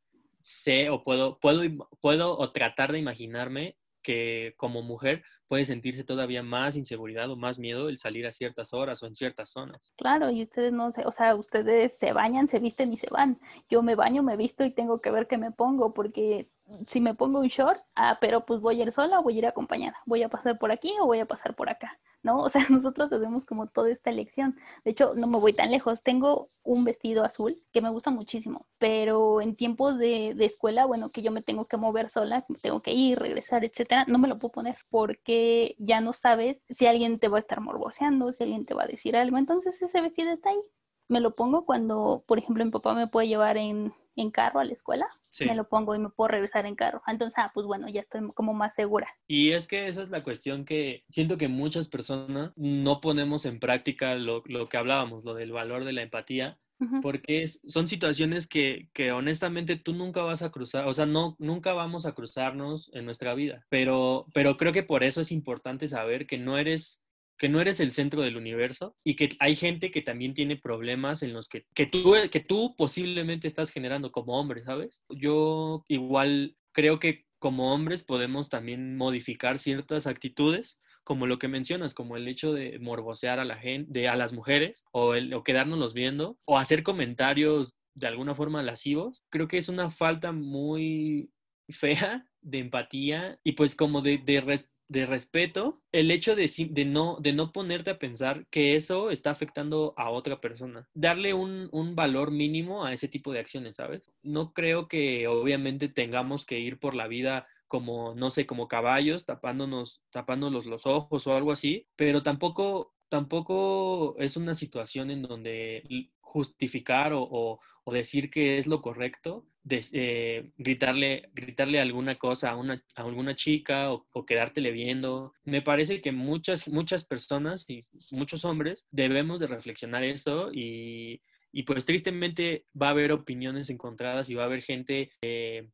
sé 0.49 0.89
o 0.89 1.05
puedo, 1.05 1.39
puedo, 1.39 1.61
puedo 2.01 2.39
o 2.39 2.53
tratar 2.53 2.93
de 2.93 2.99
imaginarme 2.99 3.77
que 4.03 4.55
como 4.57 4.83
mujer 4.83 5.23
puede 5.47 5.67
sentirse 5.67 6.05
todavía 6.05 6.43
más 6.43 6.77
inseguridad 6.77 7.31
o 7.31 7.37
más 7.37 7.59
miedo 7.59 7.89
el 7.89 7.99
salir 7.99 8.27
a 8.27 8.33
ciertas 8.33 8.73
horas 8.73 9.03
o 9.03 9.07
en 9.07 9.15
ciertas 9.15 9.51
zonas. 9.51 9.93
Claro, 9.97 10.31
y 10.31 10.43
ustedes 10.43 10.73
no 10.73 10.91
sé, 10.91 11.05
o 11.05 11.13
sea, 11.13 11.35
ustedes 11.35 11.99
se 11.99 12.13
bañan, 12.13 12.49
se 12.49 12.61
visten 12.61 12.93
y 12.93 12.97
se 12.97 13.09
van. 13.11 13.39
Yo 13.69 13.83
me 13.83 13.95
baño, 13.95 14.23
me 14.23 14.37
visto 14.37 14.65
y 14.65 14.71
tengo 14.71 15.01
que 15.03 15.11
ver 15.11 15.27
qué 15.27 15.37
me 15.37 15.51
pongo, 15.51 15.93
porque 15.93 16.51
si 16.87 17.01
me 17.01 17.15
pongo 17.15 17.41
un 17.41 17.49
short, 17.49 17.83
ah, 17.95 18.19
pero 18.21 18.47
pues 18.47 18.61
voy 18.61 18.81
a 18.81 18.85
ir 18.85 18.93
sola 18.93 19.21
o 19.21 19.23
voy 19.23 19.35
a 19.37 19.39
ir 19.39 19.47
acompañada, 19.47 19.99
voy 20.07 20.23
a 20.23 20.31
pasar 20.31 20.59
por 20.59 20.73
aquí 20.73 20.95
o 21.01 21.07
voy 21.07 21.21
a 21.21 21.27
pasar 21.27 21.55
por 21.55 21.69
acá. 21.69 21.99
¿No? 22.29 22.39
O 22.39 22.49
sea, 22.51 22.63
nosotros 22.71 23.11
hacemos 23.13 23.47
como 23.47 23.67
toda 23.69 23.91
esta 23.91 24.11
elección. 24.11 24.57
De 24.85 24.91
hecho, 24.93 25.15
no 25.15 25.27
me 25.27 25.39
voy 25.39 25.55
tan 25.55 25.71
lejos. 25.71 26.03
Tengo 26.03 26.51
un 26.63 26.85
vestido 26.85 27.25
azul 27.25 27.63
que 27.73 27.81
me 27.81 27.91
gusta 27.91 28.11
muchísimo, 28.11 28.67
pero 28.79 29.41
en 29.41 29.57
tiempos 29.57 29.99
de, 29.99 30.35
de 30.37 30.45
escuela, 30.45 30.85
bueno, 30.87 31.11
que 31.11 31.23
yo 31.23 31.31
me 31.33 31.43
tengo 31.43 31.65
que 31.65 31.79
mover 31.79 32.11
sola, 32.11 32.45
tengo 32.63 32.83
que 32.83 32.93
ir, 32.93 33.19
regresar, 33.19 33.65
etcétera, 33.65 34.05
no 34.07 34.19
me 34.19 34.29
lo 34.29 34.39
puedo 34.39 34.53
poner 34.53 34.77
porque 34.91 35.75
ya 35.79 36.01
no 36.01 36.13
sabes 36.13 36.59
si 36.69 36.87
alguien 36.87 37.19
te 37.19 37.29
va 37.29 37.39
a 37.39 37.41
estar 37.41 37.61
morboseando, 37.61 38.33
si 38.33 38.43
alguien 38.45 38.67
te 38.67 38.75
va 38.75 38.85
a 38.85 38.87
decir 38.87 39.17
algo. 39.17 39.39
Entonces, 39.39 39.81
ese 39.81 40.01
vestido 40.03 40.33
está 40.33 40.51
ahí. 40.51 40.61
Me 41.09 41.21
lo 41.21 41.35
pongo 41.35 41.65
cuando, 41.65 42.23
por 42.27 42.39
ejemplo, 42.39 42.65
mi 42.65 42.71
papá 42.71 42.95
me 42.95 43.07
puede 43.09 43.29
llevar 43.29 43.57
en, 43.57 43.95
en 44.21 44.31
carro 44.31 44.61
a 44.61 44.65
la 44.65 44.73
escuela 44.73 45.09
me 45.47 45.55
lo 45.55 45.69
pongo 45.69 45.95
y 45.95 45.99
me 45.99 46.11
puedo 46.11 46.29
regresar 46.29 46.67
en 46.67 46.75
carro. 46.75 47.03
Entonces, 47.07 47.35
ah, 47.39 47.51
pues 47.55 47.67
bueno, 47.67 47.89
ya 47.89 48.01
estoy 48.01 48.29
como 48.35 48.55
más 48.55 48.75
segura. 48.75 49.09
Y 49.27 49.53
es 49.53 49.69
que 49.69 49.89
esa 49.89 50.03
es 50.03 50.11
la 50.11 50.23
cuestión 50.23 50.65
que 50.65 51.05
siento 51.11 51.39
que 51.39 51.49
muchas 51.49 51.89
personas 51.89 52.53
no 52.57 53.01
ponemos 53.01 53.45
en 53.45 53.61
práctica 53.61 54.15
lo, 54.15 54.43
lo 54.47 54.67
que 54.67 54.77
hablábamos, 54.77 55.25
lo 55.25 55.35
del 55.35 55.53
valor 55.53 55.85
de 55.85 55.93
la 55.93 56.03
empatía, 56.03 56.59
porque 57.03 57.49
son 57.49 57.89
situaciones 57.89 58.47
que, 58.47 58.89
que, 58.93 59.11
honestamente 59.11 59.75
tú 59.75 59.95
nunca 59.95 60.23
vas 60.23 60.43
a 60.43 60.53
cruzar, 60.53 60.87
o 60.87 60.95
sea, 60.95 61.07
no, 61.07 61.35
nunca 61.41 61.73
vamos 61.73 62.07
a 62.07 62.13
cruzarnos 62.13 62.89
en 62.95 63.05
nuestra 63.05 63.35
vida, 63.35 63.67
pero, 63.69 64.27
pero 64.33 64.57
creo 64.57 64.73
que 64.73 64.85
por 64.85 65.03
eso 65.03 65.21
es 65.21 65.33
importante 65.33 65.89
saber 65.89 66.29
que 66.29 66.39
no 66.39 66.57
eres 66.57 67.03
que 67.39 67.49
no 67.49 67.61
eres 67.61 67.81
el 67.81 67.93
centro 67.93 68.23
del 68.23 68.37
universo 68.37 68.97
y 69.05 69.15
que 69.17 69.31
hay 69.39 69.55
gente 69.55 69.91
que 69.91 70.03
también 70.03 70.35
tiene 70.35 70.57
problemas 70.57 71.23
en 71.23 71.33
los 71.33 71.49
que, 71.49 71.65
que, 71.75 71.87
tú, 71.87 72.15
que 72.31 72.41
tú 72.41 72.75
posiblemente 72.77 73.47
estás 73.47 73.71
generando 73.71 74.13
como 74.13 74.39
hombre, 74.39 74.65
¿sabes? 74.65 75.01
Yo 75.09 75.85
igual 75.89 76.57
creo 76.73 76.99
que 76.99 77.27
como 77.39 77.73
hombres 77.73 78.03
podemos 78.03 78.49
también 78.49 78.97
modificar 78.97 79.59
ciertas 79.59 80.07
actitudes 80.07 80.81
como 81.05 81.27
lo 81.27 81.39
que 81.39 81.49
mencionas, 81.49 81.95
como 81.95 82.19
el 82.19 82.29
hecho 82.29 82.53
de 82.53 82.79
morbosear 82.81 83.41
a 83.41 83.47
la 83.47 83.57
gente, 83.57 84.09
a 84.09 84.17
las 84.17 84.35
mujeres, 84.35 84.85
o, 84.93 85.15
el, 85.15 85.33
o 85.33 85.43
quedárnoslos 85.43 85.95
viendo, 85.95 86.37
o 86.45 86.59
hacer 86.59 86.83
comentarios 86.83 87.73
de 87.95 88.09
alguna 88.09 88.35
forma 88.35 88.63
lascivos, 88.63 89.25
creo 89.31 89.49
que 89.49 89.57
es 89.57 89.71
una 89.71 89.89
falta 89.89 90.33
muy 90.33 91.31
fea 91.71 92.27
de 92.43 92.59
empatía 92.59 93.39
y 93.43 93.53
pues 93.53 93.75
como 93.75 94.03
de, 94.03 94.19
de, 94.19 94.61
de 94.89 95.05
respeto 95.07 95.81
el 95.93 96.11
hecho 96.11 96.35
de, 96.35 96.51
de, 96.71 96.85
no, 96.85 97.19
de 97.21 97.33
no 97.33 97.53
ponerte 97.53 97.91
a 97.91 97.99
pensar 97.99 98.47
que 98.51 98.75
eso 98.75 99.11
está 99.11 99.31
afectando 99.31 99.95
a 99.97 100.11
otra 100.11 100.41
persona. 100.41 100.89
Darle 100.95 101.35
un, 101.35 101.69
un, 101.73 101.95
valor 101.95 102.31
mínimo 102.31 102.85
a 102.85 102.93
ese 102.93 103.09
tipo 103.09 103.33
de 103.33 103.41
acciones, 103.41 103.77
¿sabes? 103.77 104.11
No 104.23 104.53
creo 104.53 104.89
que 104.89 105.29
obviamente 105.29 105.89
tengamos 105.89 106.47
que 106.47 106.59
ir 106.59 106.79
por 106.79 106.95
la 106.95 107.07
vida 107.07 107.47
como, 107.67 108.15
no 108.15 108.31
sé, 108.31 108.47
como 108.47 108.67
caballos, 108.67 109.27
tapándonos, 109.27 110.03
tapándonos 110.11 110.65
los 110.65 110.87
ojos 110.87 111.27
o 111.27 111.37
algo 111.37 111.53
así, 111.53 111.87
pero 111.97 112.23
tampoco, 112.23 112.95
tampoco 113.11 114.17
es 114.19 114.37
una 114.37 114.55
situación 114.55 115.11
en 115.11 115.23
donde 115.23 116.11
justificar 116.21 117.13
o, 117.13 117.61
o 117.85 117.93
decir 117.93 118.31
que 118.31 118.59
es 118.59 118.67
lo 118.67 118.81
correcto, 118.83 119.45
eh, 119.71 120.51
gritarle, 120.57 121.31
gritarle 121.33 121.81
alguna 121.81 122.17
cosa 122.17 122.51
a, 122.51 122.57
una, 122.57 122.83
a 122.95 123.03
alguna 123.03 123.35
chica 123.35 123.93
o, 123.93 124.07
o, 124.13 124.27
quedártele 124.27 124.71
viendo. 124.71 125.33
Me 125.45 125.63
parece 125.63 126.01
que 126.01 126.13
muchas, 126.13 126.69
muchas 126.69 127.05
personas 127.05 127.65
y 127.69 127.81
muchos 128.11 128.45
hombres 128.45 128.87
debemos 128.91 129.41
de 129.41 129.47
reflexionar 129.47 130.05
eso 130.05 130.51
y 130.53 131.21
y 131.53 131.63
pues 131.63 131.87
tristemente 131.87 132.65
va 132.81 132.89
a 132.89 132.91
haber 132.91 133.13
opiniones 133.13 133.71
encontradas 133.71 134.29
y 134.31 134.35
va 134.35 134.43
a 134.43 134.47
haber 134.47 134.63
gente, 134.63 135.11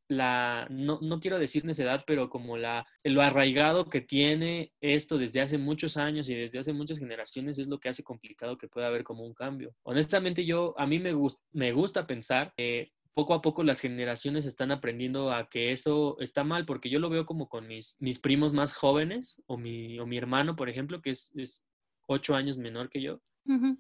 la, 0.09 0.67
no, 0.71 0.99
no, 1.03 1.21
quiero 1.21 1.39
decir 1.39 1.65
necedad, 1.65 2.05
pero 2.07 2.31
como 2.31 2.57
la, 2.57 2.87
lo 3.03 3.23
arraigado 3.23 3.89
que 3.89 4.01
tiene 4.01 4.73
esto 4.81 5.19
desde 5.19 5.41
hace 5.41 5.59
muchos 5.59 5.97
años 5.97 6.29
y 6.29 6.35
desde 6.35 6.59
hace 6.59 6.73
muchas 6.73 6.99
generaciones 6.99 7.59
es 7.59 7.69
lo 7.69 7.79
que 7.79 7.89
hace 7.89 8.05
complicado 8.05 8.57
que 8.57 8.69
pueda 8.69 8.87
haber 8.87 9.05
como 9.05 9.25
un 9.25 9.35
cambio. 9.35 9.75
Honestamente 9.83 10.45
yo, 10.45 10.75
a 10.79 10.87
mí 10.87 10.99
me, 10.99 11.13
me 11.53 11.73
gusta 11.73 12.07
pensar 12.07 12.53
que 12.57 12.93
poco 13.15 13.35
a 13.35 13.43
poco 13.43 13.63
las 13.63 13.81
generaciones 13.81 14.45
están 14.45 14.73
aprendiendo 14.73 15.33
a 15.33 15.49
que 15.49 15.73
eso 15.73 16.17
está 16.21 16.45
mal, 16.45 16.67
porque 16.67 16.91
yo 16.91 16.99
lo 16.99 17.11
veo 17.11 17.25
como 17.25 17.49
con 17.49 17.67
mis, 17.67 17.97
mis 18.01 18.19
primos 18.19 18.53
más 18.53 18.75
jóvenes 18.75 19.41
o 19.47 19.57
mi, 19.57 19.99
o 19.99 20.07
mi 20.07 20.19
hermano, 20.19 20.57
por 20.57 20.69
ejemplo, 20.69 21.01
que 21.01 21.11
es, 21.11 21.31
es 21.37 21.65
ocho 22.07 22.35
años 22.35 22.59
menor 22.59 22.91
que 22.91 23.01
yo 23.01 23.21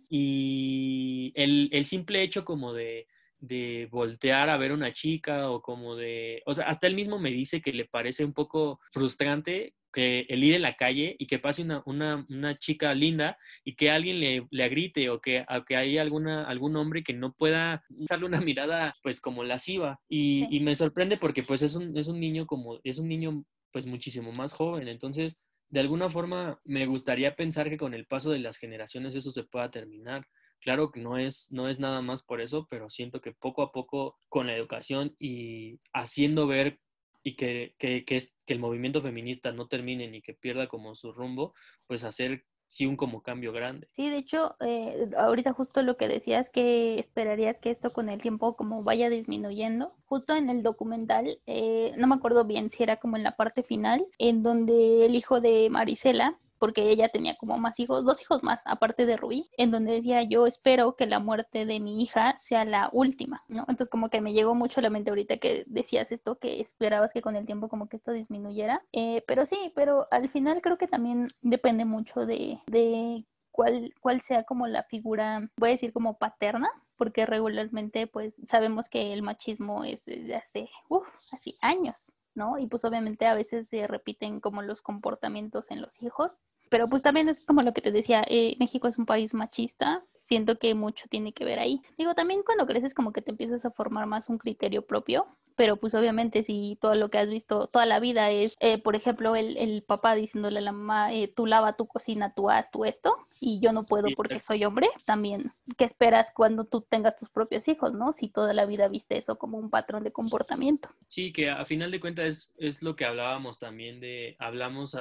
y 0.08 1.32
el, 1.34 1.70
el, 1.72 1.86
simple 1.86 2.22
hecho 2.22 2.44
como 2.44 2.72
de, 2.72 3.06
de, 3.40 3.88
voltear 3.90 4.50
a 4.50 4.56
ver 4.56 4.72
una 4.72 4.92
chica 4.92 5.50
o 5.50 5.62
como 5.62 5.96
de, 5.96 6.42
o 6.46 6.54
sea, 6.54 6.66
hasta 6.66 6.86
él 6.86 6.94
mismo 6.94 7.18
me 7.18 7.30
dice 7.30 7.62
que 7.62 7.72
le 7.72 7.86
parece 7.86 8.24
un 8.24 8.34
poco 8.34 8.80
frustrante 8.92 9.74
que 9.94 10.26
el 10.28 10.42
ir 10.42 10.54
en 10.54 10.62
la 10.62 10.76
calle 10.76 11.14
y 11.18 11.26
que 11.26 11.38
pase 11.38 11.62
una, 11.62 11.83
una, 11.87 12.26
una 12.28 12.59
chica 12.59 12.92
linda 12.92 13.38
y 13.64 13.76
que 13.76 13.90
alguien 13.90 14.20
le, 14.20 14.46
le 14.50 14.68
grite 14.68 15.09
o 15.09 15.20
que, 15.20 15.46
o 15.48 15.64
que 15.64 15.76
hay 15.76 15.98
alguna, 15.98 16.44
algún 16.44 16.76
hombre 16.76 17.04
que 17.04 17.14
no 17.14 17.33
pueda 17.33 17.85
darle 17.88 18.26
una 18.26 18.40
mirada 18.40 18.94
pues 19.02 19.20
como 19.20 19.44
lasciva. 19.44 20.00
Y, 20.09 20.46
y 20.50 20.61
me 20.61 20.74
sorprende 20.74 21.16
porque 21.16 21.42
pues 21.42 21.62
es 21.62 21.74
un, 21.74 21.96
es 21.96 22.09
un 22.09 22.18
niño 22.20 22.46
como, 22.46 22.80
es 22.83 22.98
un 22.98 23.09
niño 23.09 23.44
pues 23.70 23.87
muchísimo 23.87 24.33
más 24.33 24.52
joven, 24.52 24.88
entonces 24.88 25.37
de 25.68 25.80
alguna 25.80 26.09
forma 26.09 26.61
me 26.64 26.87
gustaría 26.87 27.35
pensar 27.35 27.68
que 27.68 27.76
con 27.76 27.94
el 27.94 28.07
paso 28.07 28.30
de 28.30 28.38
las 28.38 28.57
generaciones 28.57 29.14
eso 29.16 29.33
se 29.33 29.44
pueda 29.44 29.70
terminar. 29.70 30.26
Claro 30.61 30.90
que 30.90 31.00
no 31.00 31.18
es, 31.18 31.48
no 31.50 31.68
es 31.68 31.78
nada 31.78 32.00
más 32.00 32.22
por 32.22 32.40
eso, 32.40 32.66
pero 32.70 32.88
siento 32.88 33.20
que 33.20 33.33
poco 33.33 33.62
a 33.62 33.72
poco 33.72 34.16
con 34.28 34.46
la 34.46 34.57
educación 34.57 35.14
y 35.18 35.80
haciendo 35.92 36.46
ver 36.46 36.78
y 37.24 37.34
que, 37.34 37.74
que, 37.78 38.04
que, 38.04 38.16
es, 38.16 38.37
que 38.46 38.52
el 38.52 38.60
movimiento 38.60 39.02
feminista 39.02 39.50
no 39.50 39.66
termine 39.66 40.08
ni 40.08 40.22
que 40.22 40.34
pierda 40.34 40.68
como 40.68 40.94
su 40.94 41.12
rumbo, 41.12 41.54
pues 41.87 42.04
hacer 42.04 42.44
sí 42.68 42.87
un 42.87 42.96
como 42.96 43.22
cambio 43.22 43.52
grande. 43.52 43.88
Sí, 43.92 44.10
de 44.10 44.18
hecho, 44.18 44.56
eh, 44.60 45.08
ahorita 45.16 45.52
justo 45.52 45.82
lo 45.82 45.96
que 45.96 46.08
decías 46.08 46.50
que 46.50 46.98
esperarías 46.98 47.60
que 47.60 47.70
esto 47.70 47.92
con 47.92 48.08
el 48.08 48.20
tiempo 48.20 48.56
como 48.56 48.82
vaya 48.82 49.08
disminuyendo. 49.08 49.94
Justo 50.04 50.34
en 50.34 50.50
el 50.50 50.62
documental, 50.62 51.40
eh, 51.46 51.92
no 51.96 52.06
me 52.06 52.16
acuerdo 52.16 52.44
bien 52.44 52.70
si 52.70 52.82
era 52.82 52.96
como 52.96 53.16
en 53.16 53.22
la 53.22 53.37
parte 53.37 53.62
final, 53.62 54.06
en 54.18 54.42
donde 54.42 55.06
el 55.06 55.14
hijo 55.14 55.40
de 55.40 55.70
Marisela 55.70 56.38
porque 56.64 56.88
ella 56.88 57.11
tenía 57.11 57.37
como 57.37 57.59
más 57.59 57.79
hijos, 57.79 58.07
dos 58.07 58.22
hijos 58.22 58.42
más, 58.42 58.62
aparte 58.64 59.05
de 59.05 59.18
Rubí, 59.18 59.50
en 59.59 59.70
donde 59.70 59.92
decía, 59.92 60.22
yo 60.22 60.46
espero 60.46 60.96
que 60.96 61.05
la 61.05 61.18
muerte 61.18 61.66
de 61.66 61.79
mi 61.79 62.03
hija 62.03 62.38
sea 62.38 62.64
la 62.64 62.88
última, 62.90 63.44
¿no? 63.48 63.66
Entonces 63.68 63.90
como 63.90 64.09
que 64.09 64.22
me 64.22 64.33
llegó 64.33 64.55
mucho 64.55 64.81
a 64.81 64.83
la 64.83 64.88
mente 64.88 65.11
ahorita 65.11 65.37
que 65.37 65.64
decías 65.66 66.11
esto, 66.11 66.38
que 66.38 66.62
esperabas 66.62 67.12
que 67.12 67.20
con 67.20 67.37
el 67.37 67.44
tiempo 67.44 67.68
como 67.68 67.90
que 67.90 67.98
esto 67.98 68.12
disminuyera, 68.12 68.83
eh, 68.92 69.22
pero 69.27 69.44
sí, 69.44 69.74
pero 69.77 70.07
al 70.11 70.31
final 70.31 70.62
creo 70.62 70.79
que 70.79 70.88
también 70.88 71.33
depende 71.42 71.85
mucho 71.85 72.24
de, 72.24 72.59
de 72.66 73.27
cuál, 73.50 73.92
cuál 74.00 74.22
sea 74.22 74.44
como 74.44 74.66
la 74.66 74.85
figura, 74.85 75.50
voy 75.59 75.68
a 75.68 75.72
decir 75.72 75.92
como 75.92 76.16
paterna, 76.16 76.70
porque 76.96 77.27
regularmente 77.27 78.07
pues 78.07 78.37
sabemos 78.48 78.88
que 78.88 79.12
el 79.12 79.20
machismo 79.20 79.85
es 79.85 80.03
desde 80.07 80.37
hace, 80.37 80.70
uff, 80.88 81.07
así 81.31 81.59
años, 81.61 82.14
¿no? 82.34 82.58
Y 82.58 82.66
pues 82.66 82.84
obviamente 82.84 83.26
a 83.26 83.34
veces 83.34 83.68
se 83.68 83.86
repiten 83.86 84.40
como 84.40 84.62
los 84.62 84.82
comportamientos 84.82 85.70
en 85.70 85.80
los 85.80 86.02
hijos, 86.02 86.42
pero 86.70 86.88
pues 86.88 87.02
también 87.02 87.28
es 87.28 87.40
como 87.40 87.62
lo 87.62 87.72
que 87.72 87.82
te 87.82 87.92
decía, 87.92 88.24
eh, 88.26 88.56
México 88.58 88.88
es 88.88 88.98
un 88.98 89.06
país 89.06 89.34
machista, 89.34 90.04
siento 90.24 90.58
que 90.58 90.74
mucho 90.74 91.06
tiene 91.08 91.32
que 91.32 91.44
ver 91.44 91.58
ahí. 91.58 91.80
Digo, 91.96 92.14
también 92.14 92.42
cuando 92.44 92.66
creces 92.66 92.94
como 92.94 93.12
que 93.12 93.22
te 93.22 93.30
empiezas 93.30 93.64
a 93.64 93.70
formar 93.70 94.06
más 94.06 94.28
un 94.28 94.38
criterio 94.38 94.82
propio, 94.82 95.26
pero 95.56 95.76
pues 95.76 95.94
obviamente 95.94 96.42
si 96.42 96.78
todo 96.80 96.94
lo 96.94 97.10
que 97.10 97.18
has 97.18 97.28
visto 97.28 97.68
toda 97.68 97.87
la 97.87 98.00
vida 98.00 98.30
es, 98.30 98.56
eh, 98.60 98.78
por 98.78 98.96
ejemplo, 98.96 99.37
el, 99.37 99.56
el, 99.56 99.82
papá 99.82 100.14
diciéndole 100.14 100.58
a 100.58 100.62
la 100.62 100.72
mamá, 100.72 101.14
eh, 101.14 101.28
tú 101.28 101.46
lava 101.46 101.76
tu 101.76 101.87
cocina, 101.87 102.32
tú 102.34 102.50
haz 102.50 102.70
tú 102.70 102.84
esto, 102.84 103.16
y 103.38 103.60
yo 103.60 103.72
no 103.72 103.84
puedo 103.84 104.08
porque 104.16 104.40
soy 104.40 104.64
hombre, 104.64 104.88
también, 105.04 105.52
¿qué 105.76 105.84
esperas 105.84 106.32
cuando 106.34 106.64
tú 106.64 106.80
tengas 106.80 107.16
tus 107.16 107.28
propios 107.28 107.68
hijos, 107.68 107.94
no? 107.94 108.12
Si 108.12 108.28
toda 108.28 108.52
la 108.52 108.66
vida 108.66 108.88
viste 108.88 109.16
eso 109.16 109.37
como 109.37 109.58
un 109.58 109.70
patrón 109.70 110.02
de 110.02 110.12
comportamiento. 110.12 110.88
Sí, 111.08 111.32
que 111.32 111.50
a 111.50 111.64
final 111.64 111.90
de 111.90 112.00
cuentas 112.00 112.26
es, 112.26 112.54
es 112.58 112.82
lo 112.82 112.96
que 112.96 113.04
hablábamos 113.04 113.58
también 113.58 114.00
de, 114.00 114.37
hablamos 114.38 114.96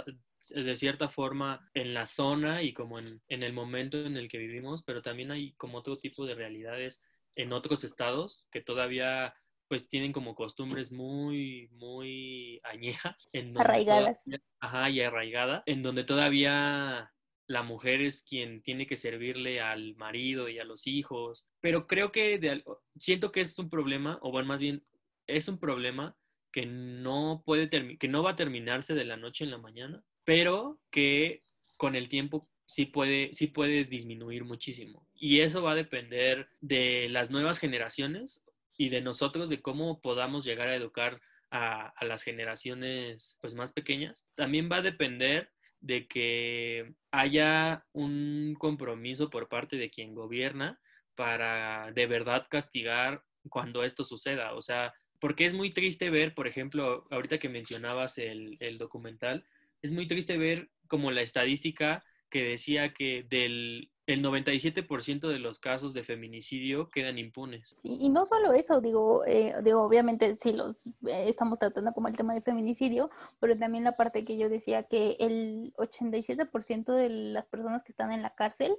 de 0.49 0.75
cierta 0.75 1.09
forma 1.09 1.69
en 1.73 1.93
la 1.93 2.05
zona 2.05 2.63
y 2.63 2.73
como 2.73 2.99
en, 2.99 3.21
en, 3.27 3.43
el 3.43 3.53
momento 3.53 4.05
en 4.05 4.17
el 4.17 4.27
que 4.27 4.37
vivimos, 4.37 4.83
pero 4.83 5.01
también 5.01 5.31
hay 5.31 5.53
como 5.53 5.77
otro 5.77 5.97
tipo 5.97 6.25
de 6.25 6.35
realidades 6.35 7.01
en 7.35 7.53
otros 7.53 7.83
estados 7.83 8.45
que 8.51 8.61
todavía 8.61 9.33
pues 9.67 9.87
tienen 9.87 10.11
como 10.11 10.35
costumbres 10.35 10.91
muy, 10.91 11.67
muy 11.71 12.61
añejas. 12.63 13.29
En 13.33 13.57
arraigadas. 13.57 14.23
ajá, 14.59 14.89
y 14.89 15.01
arraigada, 15.01 15.63
en 15.65 15.81
donde 15.81 16.03
todavía 16.03 17.11
la 17.47 17.63
mujer 17.63 18.01
es 18.01 18.23
quien 18.23 18.61
tiene 18.61 18.85
que 18.85 18.95
servirle 18.95 19.61
al 19.61 19.95
marido 19.95 20.47
y 20.49 20.59
a 20.59 20.63
los 20.63 20.85
hijos. 20.87 21.47
Pero 21.59 21.87
creo 21.87 22.11
que 22.11 22.37
de, 22.37 22.63
siento 22.97 23.31
que 23.31 23.41
es 23.41 23.57
un 23.57 23.69
problema, 23.69 24.19
o 24.21 24.31
bueno, 24.31 24.47
más 24.47 24.61
bien 24.61 24.83
es 25.27 25.47
un 25.47 25.59
problema 25.59 26.15
que 26.51 26.65
no 26.67 27.41
puede 27.43 27.67
que 27.97 28.07
no 28.07 28.21
va 28.21 28.31
a 28.31 28.35
terminarse 28.35 28.93
de 28.93 29.05
la 29.05 29.17
noche 29.17 29.43
en 29.43 29.49
la 29.49 29.57
mañana, 29.57 30.03
pero 30.23 30.79
que 30.91 31.43
con 31.77 31.95
el 31.95 32.09
tiempo 32.09 32.49
sí 32.65 32.85
puede, 32.85 33.33
sí 33.33 33.47
puede 33.47 33.83
disminuir 33.85 34.43
muchísimo. 34.43 35.07
Y 35.13 35.41
eso 35.41 35.61
va 35.61 35.71
a 35.71 35.75
depender 35.75 36.49
de 36.61 37.07
las 37.09 37.31
nuevas 37.31 37.59
generaciones 37.59 38.43
y 38.77 38.89
de 38.89 39.01
nosotros, 39.01 39.49
de 39.49 39.61
cómo 39.61 40.01
podamos 40.01 40.45
llegar 40.45 40.67
a 40.67 40.75
educar 40.75 41.21
a, 41.51 41.93
las 42.01 42.23
generaciones 42.23 43.37
pues, 43.41 43.53
más 43.53 43.71
pequeñas. 43.71 44.25
También 44.35 44.69
va 44.71 44.77
a 44.77 44.81
depender 44.81 45.51
de 45.81 46.07
que 46.07 46.93
haya 47.11 47.85
un 47.91 48.55
compromiso 48.57 49.29
por 49.29 49.49
parte 49.49 49.77
de 49.77 49.89
quien 49.89 50.15
gobierna 50.15 50.79
para 51.15 51.91
de 51.91 52.07
verdad 52.07 52.47
castigar 52.49 53.23
cuando 53.49 53.83
esto 53.83 54.03
suceda. 54.03 54.53
O 54.55 54.61
sea, 54.61 54.93
porque 55.19 55.45
es 55.45 55.53
muy 55.53 55.71
triste 55.71 56.09
ver, 56.09 56.33
por 56.33 56.47
ejemplo, 56.47 57.05
ahorita 57.11 57.37
que 57.37 57.49
mencionabas 57.49 58.17
el, 58.17 58.57
el 58.59 58.77
documental, 58.77 59.45
es 59.83 59.91
muy 59.91 60.07
triste 60.07 60.37
ver 60.37 60.69
como 60.87 61.11
la 61.11 61.21
estadística 61.21 62.03
que 62.29 62.43
decía 62.43 62.93
que 62.93 63.23
del 63.29 63.91
el 64.05 64.21
97% 64.21 65.29
de 65.29 65.39
los 65.39 65.59
casos 65.59 65.93
de 65.93 66.03
feminicidio 66.03 66.89
quedan 66.89 67.17
impunes. 67.17 67.79
Y 67.83 68.09
no 68.09 68.25
solo 68.25 68.51
eso, 68.51 68.81
digo, 68.81 69.23
eh, 69.25 69.53
digo 69.63 69.81
obviamente 69.81 70.35
sí 70.41 70.51
los 70.51 70.85
eh, 71.07 71.25
estamos 71.27 71.57
tratando 71.59 71.93
como 71.93 72.09
el 72.09 72.17
tema 72.17 72.33
de 72.33 72.41
feminicidio, 72.41 73.09
pero 73.39 73.57
también 73.57 73.85
la 73.85 73.95
parte 73.95 74.25
que 74.25 74.37
yo 74.37 74.49
decía 74.49 74.83
que 74.83 75.15
el 75.19 75.73
87% 75.77 76.93
de 76.93 77.09
las 77.09 77.45
personas 77.45 77.83
que 77.83 77.93
están 77.93 78.11
en 78.11 78.21
la 78.21 78.35
cárcel 78.35 78.75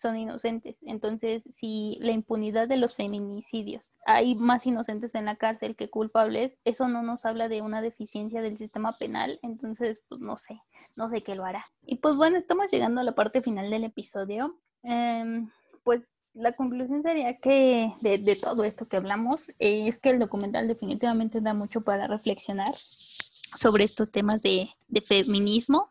son 0.00 0.16
inocentes. 0.16 0.76
Entonces, 0.82 1.42
si 1.50 1.98
la 2.00 2.12
impunidad 2.12 2.68
de 2.68 2.76
los 2.76 2.94
feminicidios, 2.94 3.92
hay 4.06 4.34
más 4.34 4.66
inocentes 4.66 5.14
en 5.14 5.24
la 5.24 5.36
cárcel 5.36 5.76
que 5.76 5.90
culpables, 5.90 6.56
eso 6.64 6.88
no 6.88 7.02
nos 7.02 7.24
habla 7.24 7.48
de 7.48 7.62
una 7.62 7.82
deficiencia 7.82 8.40
del 8.40 8.56
sistema 8.56 8.96
penal. 8.98 9.38
Entonces, 9.42 10.00
pues 10.08 10.20
no 10.20 10.38
sé, 10.38 10.60
no 10.96 11.08
sé 11.08 11.22
qué 11.22 11.34
lo 11.34 11.44
hará. 11.44 11.66
Y 11.84 11.96
pues 11.96 12.16
bueno, 12.16 12.38
estamos 12.38 12.70
llegando 12.70 13.00
a 13.00 13.04
la 13.04 13.14
parte 13.14 13.42
final 13.42 13.70
del 13.70 13.84
episodio. 13.84 14.56
Em, 14.82 15.50
pues 15.82 16.26
la 16.34 16.54
conclusión 16.54 17.02
sería 17.02 17.38
que 17.38 17.92
de, 18.00 18.36
todo 18.36 18.64
esto 18.64 18.86
que 18.86 18.98
hablamos 18.98 19.48
es 19.58 19.98
que 19.98 20.10
el 20.10 20.18
documental 20.18 20.68
definitivamente 20.68 21.40
da 21.40 21.54
mucho 21.54 21.80
para 21.80 22.06
reflexionar 22.06 22.74
sobre 23.56 23.84
estos 23.84 24.10
temas 24.10 24.42
de 24.42 24.68
feminismo, 25.06 25.88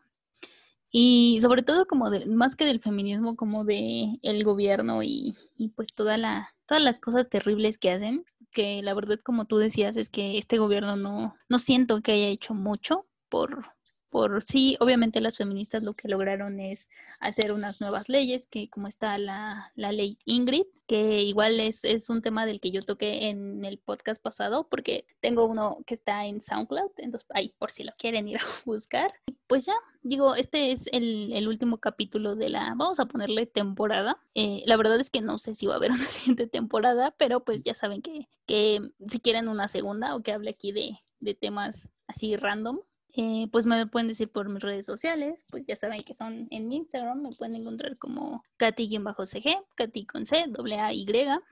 y 0.90 1.38
sobre 1.40 1.62
todo 1.62 1.86
como 1.86 2.10
más 2.28 2.56
que 2.56 2.64
del 2.64 2.80
feminismo, 2.80 3.36
como 3.36 3.64
de 3.64 4.18
el 4.22 4.44
gobierno 4.44 5.02
y, 5.02 5.36
y, 5.56 5.68
pues 5.70 5.88
toda 5.94 6.16
la, 6.16 6.48
todas 6.66 6.82
las 6.82 6.98
cosas 7.00 7.28
terribles 7.28 7.78
que 7.78 7.90
hacen, 7.90 8.24
que 8.52 8.82
la 8.82 8.94
verdad 8.94 9.18
como 9.22 9.44
tú 9.44 9.58
decías 9.58 9.96
es 9.96 10.08
que 10.08 10.38
este 10.38 10.58
gobierno 10.58 10.96
no, 10.96 11.34
no 11.48 11.58
siento 11.58 12.00
que 12.00 12.12
haya 12.12 12.28
hecho 12.28 12.54
mucho 12.54 13.06
por, 13.28 13.66
por 14.10 14.42
sí, 14.42 14.76
obviamente 14.80 15.20
las 15.20 15.36
feministas 15.36 15.82
lo 15.82 15.94
que 15.94 16.08
lograron 16.08 16.60
es 16.60 16.88
hacer 17.20 17.52
unas 17.52 17.80
nuevas 17.80 18.08
leyes, 18.08 18.46
que 18.46 18.68
como 18.70 18.88
está 18.88 19.18
la, 19.18 19.72
la 19.74 19.92
ley 19.92 20.18
Ingrid, 20.24 20.64
que 20.86 21.22
igual 21.22 21.60
es, 21.60 21.84
es, 21.84 22.08
un 22.08 22.22
tema 22.22 22.46
del 22.46 22.60
que 22.60 22.70
yo 22.70 22.82
toqué 22.82 23.28
en 23.28 23.64
el 23.64 23.78
podcast 23.78 24.22
pasado, 24.22 24.68
porque 24.68 25.06
tengo 25.20 25.44
uno 25.44 25.78
que 25.86 25.94
está 25.94 26.24
en 26.24 26.40
SoundCloud, 26.40 26.92
entonces 26.96 27.28
ahí 27.34 27.54
por 27.58 27.70
si 27.70 27.84
lo 27.84 27.92
quieren 27.98 28.26
ir 28.28 28.38
a 28.40 28.46
buscar. 28.64 29.12
Pues 29.46 29.66
ya, 29.66 29.74
digo, 30.02 30.34
este 30.34 30.72
es 30.72 30.88
el, 30.92 31.32
el 31.32 31.46
último 31.46 31.78
capítulo 31.78 32.36
de 32.36 32.48
la, 32.48 32.74
vamos 32.76 33.00
a 33.00 33.06
ponerle 33.06 33.46
temporada. 33.46 34.18
Eh, 34.34 34.62
la 34.66 34.76
verdad 34.76 34.98
es 34.98 35.10
que 35.10 35.20
no 35.20 35.38
sé 35.38 35.54
si 35.54 35.66
va 35.66 35.74
a 35.74 35.76
haber 35.76 35.90
una 35.92 36.06
siguiente 36.06 36.46
temporada, 36.46 37.14
pero 37.18 37.44
pues 37.44 37.62
ya 37.62 37.74
saben 37.74 38.00
que, 38.00 38.28
que 38.46 38.80
si 39.06 39.20
quieren 39.20 39.48
una 39.48 39.68
segunda 39.68 40.16
o 40.16 40.22
que 40.22 40.32
hable 40.32 40.50
aquí 40.50 40.72
de, 40.72 40.98
de 41.20 41.34
temas 41.34 41.90
así 42.06 42.36
random, 42.36 42.80
eh, 43.20 43.48
pues 43.50 43.66
me 43.66 43.84
pueden 43.88 44.06
decir 44.06 44.30
por 44.30 44.48
mis 44.48 44.62
redes 44.62 44.86
sociales, 44.86 45.44
pues 45.50 45.64
ya 45.66 45.74
saben 45.74 46.04
que 46.04 46.14
son 46.14 46.46
en 46.52 46.72
Instagram, 46.72 47.20
me 47.20 47.30
pueden 47.30 47.56
encontrar 47.56 47.98
como 47.98 48.44
Katy-CG, 48.58 49.56
Katy 49.74 50.06
con 50.06 50.24
C, 50.24 50.44
doble 50.46 50.78
A 50.78 50.92
Y, 50.92 51.04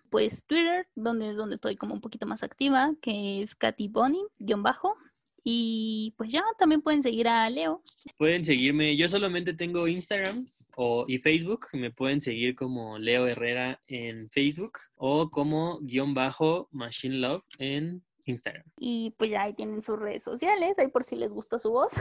pues 0.08 0.46
Twitter, 0.46 0.86
donde 0.94 1.30
es 1.30 1.36
donde 1.36 1.56
estoy 1.56 1.74
como 1.74 1.92
un 1.92 2.00
poquito 2.00 2.24
más 2.24 2.44
activa, 2.44 2.94
que 3.02 3.42
es 3.42 3.56
Katy 3.56 3.88
Bonnie-bajo, 3.88 4.94
y 5.42 6.14
pues 6.16 6.30
ya 6.30 6.44
también 6.56 6.82
pueden 6.82 7.02
seguir 7.02 7.26
a 7.26 7.50
Leo. 7.50 7.82
Pueden 8.16 8.44
seguirme, 8.44 8.96
yo 8.96 9.08
solamente 9.08 9.52
tengo 9.52 9.88
Instagram 9.88 10.46
o, 10.76 11.04
y 11.08 11.18
Facebook, 11.18 11.66
me 11.72 11.90
pueden 11.90 12.20
seguir 12.20 12.54
como 12.54 12.96
Leo 12.96 13.26
Herrera 13.26 13.82
en 13.88 14.30
Facebook 14.30 14.74
o 14.94 15.30
como 15.30 15.80
guion 15.80 16.14
bajo 16.14 16.68
Machine 16.70 17.16
Love 17.16 17.44
en 17.58 18.04
Instagram. 18.26 18.64
Y 18.76 19.14
pues 19.16 19.30
ya 19.30 19.42
ahí 19.42 19.54
tienen 19.54 19.82
sus 19.82 19.98
redes 19.98 20.22
sociales, 20.22 20.78
ahí 20.78 20.88
por 20.88 21.04
si 21.04 21.16
les 21.16 21.30
gustó 21.30 21.58
su 21.58 21.70
voz, 21.70 21.94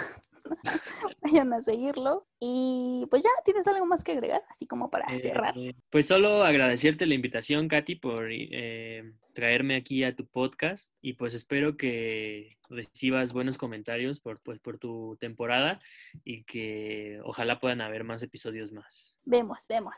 vayan 1.21 1.53
a 1.53 1.61
seguirlo. 1.61 2.27
Y 2.39 3.05
pues 3.09 3.23
ya, 3.23 3.29
¿tienes 3.45 3.67
algo 3.67 3.85
más 3.85 4.03
que 4.03 4.13
agregar? 4.13 4.43
Así 4.49 4.67
como 4.67 4.89
para 4.89 5.05
eh, 5.13 5.17
cerrar. 5.17 5.55
Pues 5.89 6.07
solo 6.07 6.43
agradecerte 6.43 7.05
la 7.05 7.13
invitación, 7.13 7.67
Katy, 7.67 7.95
por 7.95 8.27
eh, 8.31 9.13
traerme 9.33 9.75
aquí 9.75 10.03
a 10.03 10.15
tu 10.15 10.25
podcast 10.25 10.91
y 11.01 11.13
pues 11.13 11.33
espero 11.33 11.77
que 11.77 12.57
recibas 12.69 13.31
buenos 13.31 13.57
comentarios 13.57 14.19
por, 14.19 14.41
pues, 14.41 14.59
por 14.59 14.79
tu 14.79 15.17
temporada 15.19 15.79
y 16.23 16.43
que 16.43 17.19
ojalá 17.23 17.59
puedan 17.59 17.81
haber 17.81 18.03
más 18.03 18.23
episodios 18.23 18.71
más. 18.71 19.15
Vemos, 19.23 19.65
vemos. 19.69 19.93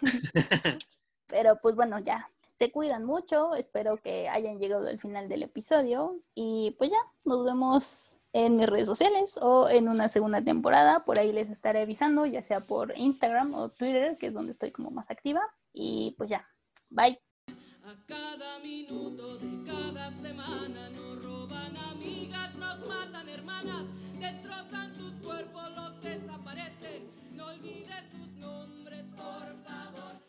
Pero 1.28 1.58
pues 1.60 1.74
bueno, 1.74 1.98
ya 1.98 2.30
se 2.56 2.72
cuidan 2.72 3.04
mucho, 3.04 3.54
espero 3.54 3.98
que 3.98 4.30
hayan 4.30 4.58
llegado 4.58 4.88
al 4.88 4.98
final 4.98 5.28
del 5.28 5.42
episodio 5.42 6.18
y 6.34 6.74
pues 6.78 6.90
ya, 6.90 6.96
nos 7.26 7.44
vemos 7.44 8.14
en 8.32 8.56
mis 8.56 8.66
redes 8.66 8.86
sociales 8.86 9.38
o 9.42 9.68
en 9.68 9.88
una 9.88 10.08
segunda 10.08 10.42
temporada, 10.42 11.04
por 11.04 11.18
ahí 11.18 11.32
les 11.32 11.50
estaré 11.50 11.82
avisando, 11.82 12.24
ya 12.24 12.40
sea 12.40 12.60
por 12.60 12.96
Instagram 12.96 13.54
o 13.54 13.68
Twitter, 13.68 14.16
que 14.16 14.28
es 14.28 14.32
donde 14.32 14.52
estoy 14.52 14.72
como 14.72 14.90
más 14.90 15.10
activa 15.10 15.42
y 15.72 16.14
pues 16.16 16.30
ya, 16.30 16.48
bye. 16.88 17.20
A 17.84 17.94
cada 18.06 18.58
minuto 18.60 19.36
de 19.36 19.70
cada 19.70 20.10
semana 20.12 20.88
nos 20.90 21.24
roban 21.24 21.76
amigas, 21.76 22.54
nos 22.54 22.86
matan 22.86 23.28
hermanas, 23.28 23.84
destrozan 24.18 24.94
sus 24.94 25.12
cuerpos, 25.20 25.70
los 25.76 26.00
desaparecen. 26.02 27.10
No 27.32 27.46
olvides 27.46 28.10
sus 28.10 28.28
nombres, 28.32 29.04
por 29.14 29.62
favor. 29.62 30.25